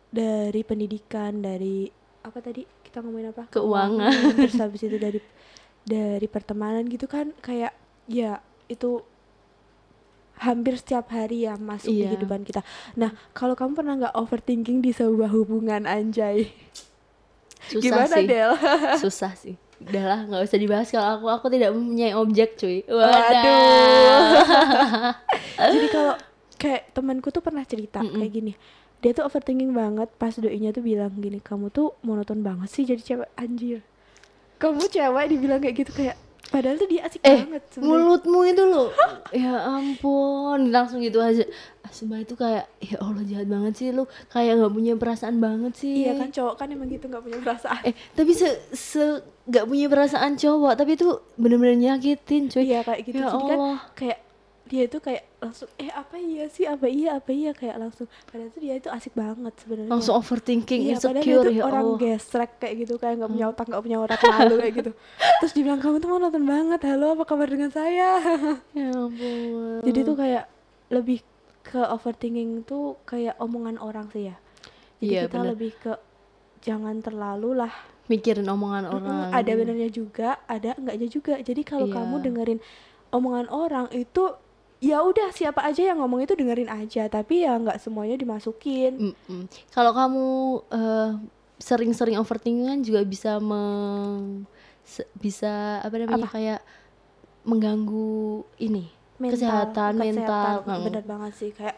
dari 0.09 0.61
pendidikan 0.61 1.37
dari 1.37 1.85
apa 2.19 2.41
tadi 2.41 2.65
kita 2.81 2.99
ngomongin 2.99 3.29
apa 3.29 3.45
Keuangan. 3.47 4.09
terus 4.35 4.57
habis 4.57 4.81
itu 4.81 4.97
dari 4.97 5.21
dari 5.79 6.25
pertemanan 6.25 6.83
gitu 6.85 7.05
kan 7.05 7.29
kayak 7.37 7.77
ya 8.05 8.41
itu 8.65 9.05
hampir 10.35 10.73
setiap 10.73 11.09
hari 11.09 11.45
ya 11.45 11.53
masuk 11.55 11.89
di 11.89 11.99
Iya. 11.99 12.09
kehidupan 12.09 12.41
kita. 12.41 12.63
Nah, 12.95 13.11
kalau 13.33 13.53
kamu 13.53 13.75
pernah 13.75 13.93
nggak 13.97 14.15
overthinking 14.15 14.79
di 14.79 14.89
sebuah 14.89 15.27
hubungan 15.29 15.83
anjay? 15.83 16.47
susah 17.61 17.83
Gimana 17.83 18.15
sih 18.15 18.25
Del? 18.25 18.51
susah 18.97 19.33
sih 19.35 19.55
udahlah 19.81 20.19
nggak 20.25 20.41
usah 20.43 20.57
dibahas 20.57 20.87
kalau 20.87 21.07
aku 21.13 21.25
aku 21.29 21.45
tidak 21.49 21.69
mempunyai 21.71 22.13
objek 22.13 22.55
cuy 22.55 22.81
Waduh. 22.83 24.35
Jadi 25.57 25.87
kalau 25.89 26.13
kayak 26.55 26.91
temanku 26.91 27.27
tuh 27.29 27.39
pernah 27.39 27.63
cerita 27.63 28.01
kayak 28.01 28.29
gini. 28.29 28.51
Dia 28.99 29.13
tuh 29.13 29.23
overthinking 29.23 29.71
banget 29.71 30.07
pas 30.13 30.33
doinya 30.33 30.69
tuh 30.69 30.81
bilang 30.81 31.09
gini, 31.15 31.37
"Kamu 31.39 31.69
tuh 31.69 31.93
monoton 32.01 32.39
banget 32.39 32.67
sih 32.67 32.83
jadi 32.83 32.99
cewek 32.99 33.29
anjir." 33.33 33.79
Kamu 34.57 34.81
cewek 34.85 35.23
dibilang 35.29 35.57
kayak 35.57 35.73
gitu 35.77 35.89
kayak 35.93 36.13
padahal 36.45 36.75
tuh 36.75 36.85
dia 36.85 37.05
asik 37.05 37.21
eh 37.21 37.39
banget 37.39 37.61
sebenarnya. 37.69 37.93
mulutmu 37.93 38.39
itu 38.43 38.63
loh 38.65 38.89
ya 39.29 39.69
ampun 39.69 40.67
langsung 40.67 40.97
gitu 40.97 41.19
aja 41.19 41.43
Ah, 41.79 41.87
sumpah 41.87 42.17
itu 42.17 42.33
kayak 42.33 42.65
ya 42.81 42.97
Allah 42.97 43.21
jahat 43.21 43.45
banget 43.45 43.71
sih 43.75 43.87
lu 43.89 44.03
kayak 44.27 44.57
nggak 44.57 44.71
punya 44.73 44.91
perasaan 44.95 45.37
banget 45.37 45.71
sih 45.75 46.03
Iya 46.03 46.17
kan 46.17 46.27
cowok 46.27 46.53
kan 46.57 46.65
emang 46.67 46.87
gitu 46.87 47.05
nggak 47.05 47.21
punya 47.21 47.37
perasaan. 47.39 47.79
eh 47.83 47.93
tapi 48.11 48.31
se 48.33 48.47
se 48.71 49.19
nggak 49.49 49.65
punya 49.65 49.87
perasaan 49.87 50.33
cowok 50.35 50.73
tapi 50.75 50.93
itu 50.93 51.09
bener-bener 51.35 51.75
nyakitin 51.75 52.47
cuy 52.47 52.63
Iya 52.63 52.79
kayak 52.83 53.01
gitu. 53.03 53.17
Ya 53.17 53.27
Jadi 53.27 53.45
kan 53.47 53.59
kayak 53.95 54.19
dia 54.63 54.83
itu 54.85 54.97
kayak 54.99 55.23
langsung 55.39 55.65
eh 55.75 55.89
apa 55.89 56.13
iya 56.15 56.45
sih 56.45 56.61
apa 56.63 56.85
iya 56.85 57.17
apa 57.17 57.33
iya 57.33 57.49
kayak 57.51 57.81
langsung 57.81 58.05
padahal 58.23 58.53
tuh 58.53 58.61
dia 58.61 58.77
itu 58.77 58.85
asik 58.87 59.17
banget 59.17 59.49
sebenarnya. 59.57 59.89
langsung 59.89 60.13
overthinking 60.15 60.81
Iya, 60.83 60.95
padahal 60.95 61.13
dia 61.15 61.25
insecure 61.25 61.41
tuh 61.41 61.55
ya 61.55 61.63
orang 61.63 61.81
Allah 61.81 61.97
Hmm. 61.97 62.03
gesrek 62.05 62.51
kayak 62.59 62.75
gitu 62.77 62.93
kayak 62.95 63.15
nggak 63.17 63.31
punya 63.31 63.45
otak 63.49 63.65
nggak 63.65 63.83
punya 63.83 63.97
otak 63.99 64.19
malu 64.21 64.55
kayak 64.55 64.73
gitu. 64.75 64.91
Terus 65.41 65.51
dibilang 65.51 65.79
kamu 65.79 65.95
tuh 65.97 66.09
monoton 66.11 66.45
banget. 66.45 66.79
Halo 66.85 67.05
apa 67.11 67.23
kabar 67.25 67.47
dengan 67.47 67.71
saya? 67.71 68.09
ya 68.77 68.89
ampun 68.93 69.81
Jadi 69.81 69.99
tuh 70.03 70.13
kayak 70.15 70.45
lebih 70.89 71.19
ke 71.59 71.81
overthinking 71.81 72.61
tuh 72.61 73.01
kayak 73.03 73.33
omongan 73.37 73.77
orang 73.77 74.05
sih 74.09 74.29
ya. 74.29 74.37
Jadi 74.99 75.05
Iya, 75.07 75.21
kita 75.25 75.37
bener. 75.39 75.49
lebih 75.49 75.71
ke 75.75 75.91
jangan 76.59 76.99
terlalu 76.99 77.55
lah. 77.57 77.73
mikirin 78.09 78.45
omongan 78.45 78.89
orang 78.89 79.29
ada 79.29 79.51
benernya 79.53 79.85
juga, 79.87 80.41
ada 80.45 80.73
enggaknya 80.73 81.07
juga. 81.07 81.37
Jadi 81.37 81.61
kalau 81.61 81.85
Iya. 81.85 81.93
kamu 81.93 82.15
dengerin 82.25 82.59
omongan 83.09 83.47
orang 83.47 83.85
itu 83.93 84.33
ya 84.79 85.03
udah 85.03 85.29
siapa 85.29 85.61
aja 85.61 85.93
yang 85.93 86.01
ngomong 86.01 86.23
itu 86.23 86.33
dengerin 86.33 86.67
aja, 86.67 87.05
tapi 87.05 87.45
ya 87.45 87.53
nggak 87.53 87.77
semuanya 87.77 88.17
dimasukin. 88.17 89.13
Mm-mm. 89.13 89.45
Kalau 89.69 89.93
kamu 89.93 90.25
eh, 90.73 91.09
sering-sering 91.59 92.17
overthinking 92.17 92.65
kan 92.65 92.79
juga 92.81 93.03
bisa 93.03 93.37
meng, 93.37 94.49
bisa 95.13 95.77
apa 95.79 95.93
namanya 95.93 96.25
kayak 96.27 96.59
mengganggu 97.43 98.41
ini 98.57 98.89
kesehatan 99.19 99.95
mental. 99.95 100.63
kesehatan. 100.63 100.79
Mm. 100.79 100.85
bener 100.87 101.03
banget 101.03 101.31
sih 101.35 101.51
kayak 101.51 101.75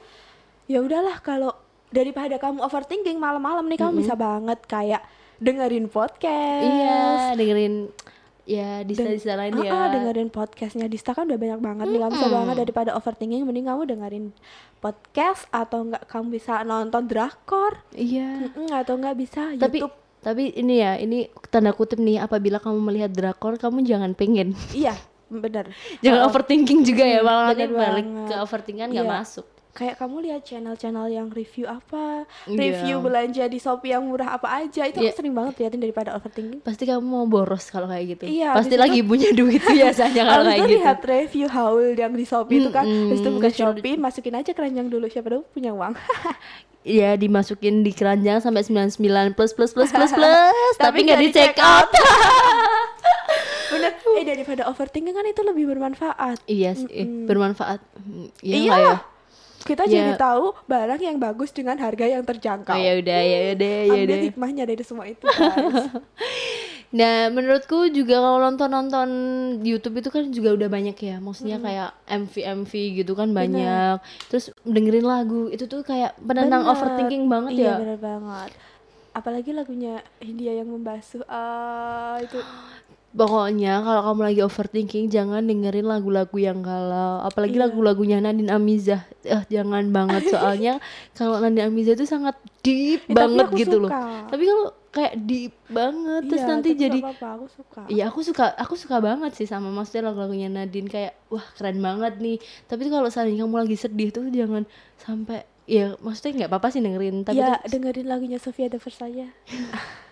ya 0.65 0.79
udahlah 0.79 1.17
kalau 1.19 1.51
daripada 1.91 2.35
kamu 2.35 2.59
overthinking 2.61 3.15
malam-malam 3.15 3.63
nih 3.65 3.77
kamu 3.77 3.99
bisa 3.99 4.15
banget 4.15 4.59
kayak 4.63 5.03
dengerin 5.37 5.85
podcast. 5.85 6.63
Iya, 6.63 7.03
dengerin 7.33 7.91
ya 8.41 8.81
di 8.81 8.95
Dan- 8.95 9.15
sana 9.15 9.45
lain 9.45 9.53
ya. 9.59 9.69
ah, 9.69 9.87
dengerin 9.91 10.27
podcastnya 10.27 10.85
Dista 10.85 11.11
kan 11.11 11.23
udah 11.23 11.37
banyak 11.37 11.59
banget 11.59 11.85
nih 11.87 11.99
kamu 11.99 12.11
bisa 12.11 12.27
banget 12.27 12.55
daripada 12.57 12.89
overthinking 12.91 13.43
mending 13.43 13.65
kamu 13.65 13.81
dengerin 13.85 14.25
podcast 14.75 15.45
atau 15.49 15.85
enggak 15.85 16.03
kamu 16.05 16.25
bisa 16.31 16.61
nonton 16.61 17.05
drakor 17.05 17.77
Iya. 17.91 18.49
Mm-mm, 18.49 18.73
atau 18.73 18.95
enggak 18.95 19.15
bisa 19.15 19.53
Tapi 19.53 19.79
YouTube 19.79 19.95
tapi 20.21 20.53
ini 20.53 20.77
ya, 20.77 20.93
ini 20.95 21.25
tanda 21.49 21.69
kutip 21.71 21.97
nih 21.97 22.17
apabila 22.19 22.57
kamu 22.57 22.77
melihat 22.83 23.09
drakor 23.09 23.57
kamu 23.57 23.81
jangan 23.81 24.13
pengen. 24.13 24.53
iya 24.71 24.93
bener 25.27 25.73
jangan 26.03 26.19
Oh, 26.19 26.27
overthinking 26.27 26.81
juga 26.83 27.01
ya, 27.03 27.19
Hmm, 27.19 27.25
malah 27.25 27.45
bener 27.51 27.69
balik 27.71 28.07
ke 28.27 28.35
overthinking 28.35 28.89
nggak 28.91 29.01
Iya. 29.01 29.15
masuk. 29.15 29.47
Kayak 29.71 29.95
kamu 29.95 30.15
lihat 30.21 30.41
channel-channel 30.41 31.07
yang 31.07 31.27
review 31.27 31.63
apa 31.63 32.27
Iya. 32.43 32.57
review 32.57 32.95
belanja 32.99 33.43
di 33.45 33.55
Shopee 33.55 33.89
yang 33.89 34.03
murah 34.03 34.35
apa 34.35 34.59
aja 34.59 34.83
itu 34.83 34.97
Iya. 34.97 35.09
aku 35.09 35.17
sering 35.17 35.31
banget 35.31 35.53
liatin 35.57 35.79
daripada 35.79 36.09
overthinking 36.11 36.59
Pasti 36.59 36.83
kamu 36.83 36.99
mau 36.99 37.23
boros 37.23 37.65
kalau 37.65 37.87
kayak 37.87 38.05
gitu. 38.11 38.23
Iya, 38.27 38.51
Pasti 38.51 38.75
lagi 38.75 38.99
punya 39.01 39.31
duit 39.39 39.59
biasanya 39.61 40.23
kalau 40.25 40.43
kayak 40.45 40.57
itu 40.57 40.65
gitu. 40.65 40.75
lihat 40.77 40.97
review 41.01 41.47
haul 41.47 41.87
yang 41.93 42.11
di 42.11 42.23
Shopee 42.23 42.57
itu 42.57 42.69
kan 42.69 42.83
Mm-mm, 42.83 43.07
Habis 43.07 43.19
itu 43.19 43.29
buka 43.31 43.49
Shopee 43.49 43.95
masukin 43.95 44.35
aja 44.35 44.51
keranjang 44.51 44.87
dulu 44.87 45.07
siapa 45.07 45.27
tahu 45.29 45.43
punya 45.49 45.71
uang 45.71 45.95
ya 46.81 47.13
dimasukin 47.13 47.79
di 47.79 47.91
keranjang 47.91 48.37
sampai 48.37 48.65
99 48.65 48.97
plus 49.31 49.53
plus 49.53 49.69
plus 49.69 49.87
plus 49.87 50.11
plus 50.11 50.73
tapi 50.81 51.05
nggak 51.05 51.19
di 51.19 51.29
check 51.29 51.53
out. 51.57 51.85
bener 53.71 53.93
eh 53.95 54.25
daripada 54.25 54.65
overthinking 54.65 55.13
kan 55.13 55.23
itu 55.23 55.41
lebih 55.41 55.63
bermanfaat 55.65 56.43
iya 56.45 56.73
sih, 56.73 56.89
bermanfaat. 57.23 57.79
Hmm, 57.95 58.27
Iya 58.41 58.51
Iya 58.51 58.59
nggak 58.67 58.79
ya? 58.81 58.95
Kita 59.61 59.83
Ya. 59.83 59.93
jadi 60.03 60.11
tahu 60.15 60.53
barang 60.65 60.99
yang 60.99 61.17
bagus 61.17 61.49
dengan 61.49 61.75
harga 61.75 62.05
yang 62.05 62.21
terjangkau 62.21 62.71
Oh 62.71 62.77
ya 62.77 62.97
udah 62.97 63.19
ya 63.21 63.39
udah 63.53 63.75
ya 63.85 63.99
udah. 64.03 64.17
hikmahnya 64.25 64.63
dari 64.63 64.81
semua 64.81 65.05
itu 65.05 65.23
guys 65.23 65.87
Nah, 66.91 67.31
menurutku 67.31 67.87
juga 67.87 68.19
kalau 68.19 68.43
nonton-nonton 68.43 69.09
YouTube 69.63 70.03
itu 70.03 70.11
kan 70.11 70.27
juga 70.27 70.51
udah 70.51 70.67
banyak 70.67 70.99
ya. 70.99 71.23
Maksudnya 71.23 71.55
kayak 71.57 71.95
MV 72.05 72.35
MV 72.59 72.71
gitu 72.99 73.15
kan 73.15 73.31
banyak. 73.31 73.95
Terus 74.27 74.51
dengerin 74.67 75.07
lagu 75.07 75.47
itu 75.47 75.71
tuh 75.71 75.87
kayak 75.87 76.19
penenang 76.19 76.67
Bener. 76.67 76.75
overthinking 76.75 77.31
banget 77.31 77.51
iya 77.55 77.63
ya. 77.63 77.75
bener 77.79 77.95
banget 77.95 78.51
apalagi 79.11 79.51
lagunya 79.51 79.99
Hindia 80.19 80.51
yang 80.53 80.67
membasuh 80.67 81.19
ah 81.27 82.15
itu 82.17 82.39
Pokoknya 83.11 83.79
kalau 83.79 84.01
kamu 84.07 84.21
lagi 84.23 84.41
overthinking 84.41 85.05
jangan 85.07 85.43
dengerin 85.43 85.83
lagu-lagu 85.83 86.31
yang 86.33 86.59
galau, 86.59 87.19
apalagi 87.19 87.53
Iya. 87.53 87.67
lagu-lagunya 87.67 88.17
Nadine 88.17 88.47
Amizah. 88.49 89.03
Eh 89.21 89.43
jangan 89.49 89.83
banget 89.89 90.31
soalnya 90.31 90.79
kalau 91.17 91.37
Nadine 91.37 91.67
Amizah 91.67 91.93
itu 91.93 92.05
sangat 92.05 92.33
deep 92.61 93.03
Eh, 93.03 93.11
banget 93.11 93.51
gitu 93.53 93.77
loh. 93.77 93.91
suka. 93.91 94.31
Tapi 94.31 94.43
kalau 94.45 94.65
kayak 94.89 95.13
deep 95.21 95.53
banget 95.67 96.21
terus 96.25 96.39
Iya, 96.39 96.49
nanti 96.49 96.69
tapi 96.69 96.81
jadi 96.81 96.99
apa-apa, 97.01 97.27
aku 97.33 97.45
suka 97.49 97.81
Iya 97.87 98.03
aku 98.05 98.19
suka 98.21 98.45
aku 98.53 98.73
suka 98.75 98.97
banget 98.99 99.31
sih 99.33 99.45
sama 99.45 99.67
maksudnya 99.69 100.07
lagu-lagunya 100.07 100.47
Nadine 100.47 100.87
kayak 100.87 101.15
wah 101.27 101.43
keren 101.53 101.79
banget 101.79 102.15
nih. 102.17 102.39
Tapi 102.65 102.87
kalau 102.87 103.07
seandainya 103.07 103.43
kamu 103.43 103.57
lagi 103.57 103.75
sedih 103.77 104.09
tuh 104.09 104.27
jangan 104.29 104.63
sampai 104.97 105.43
ya 105.63 105.95
maksudnya 105.97 106.31
nggak 106.37 106.49
apa-apa 106.49 106.67
sih 106.69 106.79
dengerin 106.79 107.23
tapi 107.23 107.37
ya 107.37 107.59
dengerin 107.61 108.03
lagunya 108.05 108.35
Sofia 108.35 108.67
the 108.67 108.75
First 108.77 108.99
aja 108.99 109.31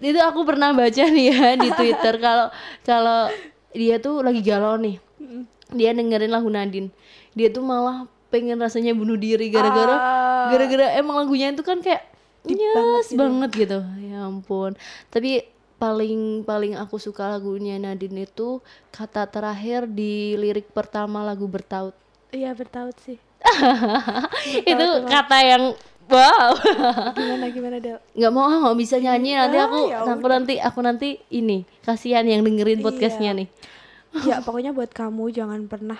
itu 0.00 0.18
aku 0.18 0.48
pernah 0.48 0.72
baca 0.72 1.04
nih 1.06 1.26
ya 1.30 1.48
di 1.56 1.68
Twitter 1.76 2.14
kalau 2.24 2.48
kalau 2.82 3.28
dia 3.70 4.00
tuh 4.00 4.24
lagi 4.24 4.40
galau 4.40 4.80
nih 4.80 4.96
dia 5.70 5.94
dengerin 5.94 6.32
lagu 6.32 6.50
Nadine 6.50 6.90
dia 7.36 7.52
tuh 7.52 7.62
malah 7.62 8.08
pengen 8.32 8.58
rasanya 8.58 8.96
bunuh 8.96 9.14
diri 9.14 9.52
gara-gara 9.52 9.94
Ah. 9.94 10.48
gara-gara 10.50 10.96
emang 10.98 11.20
lagunya 11.20 11.52
itu 11.52 11.62
kan 11.62 11.78
kayak 11.78 12.08
Deep 12.40 12.56
nyes 12.56 13.12
banget 13.12 13.20
banget 13.20 13.50
gitu. 13.52 13.78
gitu. 13.84 14.08
ya 14.10 14.24
ampun 14.24 14.72
tapi 15.12 15.44
paling 15.80 16.44
paling 16.44 16.76
aku 16.76 17.00
suka 17.00 17.32
lagunya 17.32 17.80
Nadine 17.80 18.28
itu 18.28 18.60
kata 18.92 19.24
terakhir 19.28 19.88
di 19.88 20.36
lirik 20.36 20.68
pertama 20.76 21.24
lagu 21.24 21.48
bertaut. 21.48 21.96
Iya 22.28 22.52
bertaut 22.52 22.92
sih. 23.00 23.16
itu 24.68 24.76
emang. 24.76 25.08
kata 25.08 25.38
yang 25.40 25.64
wow. 26.10 26.50
Gimana 27.12 27.46
gimana 27.48 27.76
Del? 27.78 27.98
nggak 28.12 28.32
mau 28.32 28.44
ah 28.44 28.58
nggak 28.60 28.78
bisa 28.78 28.96
nyanyi 28.96 29.34
nanti 29.34 29.56
Ah, 29.56 29.64
aku 29.64 29.78
ya 29.86 29.98
aku 30.04 30.26
nanti 30.26 30.54
aku 30.56 30.78
nanti 30.80 31.08
ini 31.28 31.62
kasihan 31.80 32.22
yang 32.22 32.40
dengerin 32.40 32.80
podcastnya 32.80 33.32
Iya. 33.32 33.38
nih. 33.38 33.48
ya 34.26 34.36
pokoknya 34.40 34.70
buat 34.70 34.90
kamu 34.90 35.30
jangan 35.30 35.64
pernah 35.64 35.98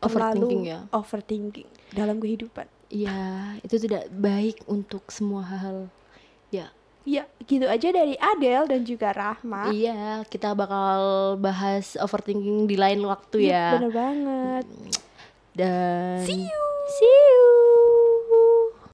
Overthinking 0.00 0.62
ya. 0.64 0.78
overthinking 0.90 1.68
dalam 1.92 2.18
kehidupan. 2.18 2.66
Iya, 2.88 3.16
itu 3.58 3.76
tidak 3.78 4.10
baik 4.10 4.60
untuk 4.66 5.06
semua 5.08 5.40
hal. 5.42 5.86
Ya, 6.48 6.68
Ya, 7.02 7.26
gitu 7.42 7.64
aja 7.64 7.88
dari 7.88 8.14
Adele 8.16 8.66
dan 8.68 8.82
juga 8.82 9.10
Rahma. 9.10 9.70
iya, 9.70 10.22
kita 10.24 10.52
bakal 10.52 11.00
bahas 11.36 11.94
overthinking 11.96 12.64
di 12.64 12.74
lain 12.74 13.02
waktu 13.02 13.44
Iya, 13.44 13.50
ya. 13.50 13.66
Bener 13.74 13.92
banget. 13.92 14.64
Dan 15.52 16.22
See 16.22 16.42
you. 16.42 16.62
See 16.92 17.06
you. 17.06 17.81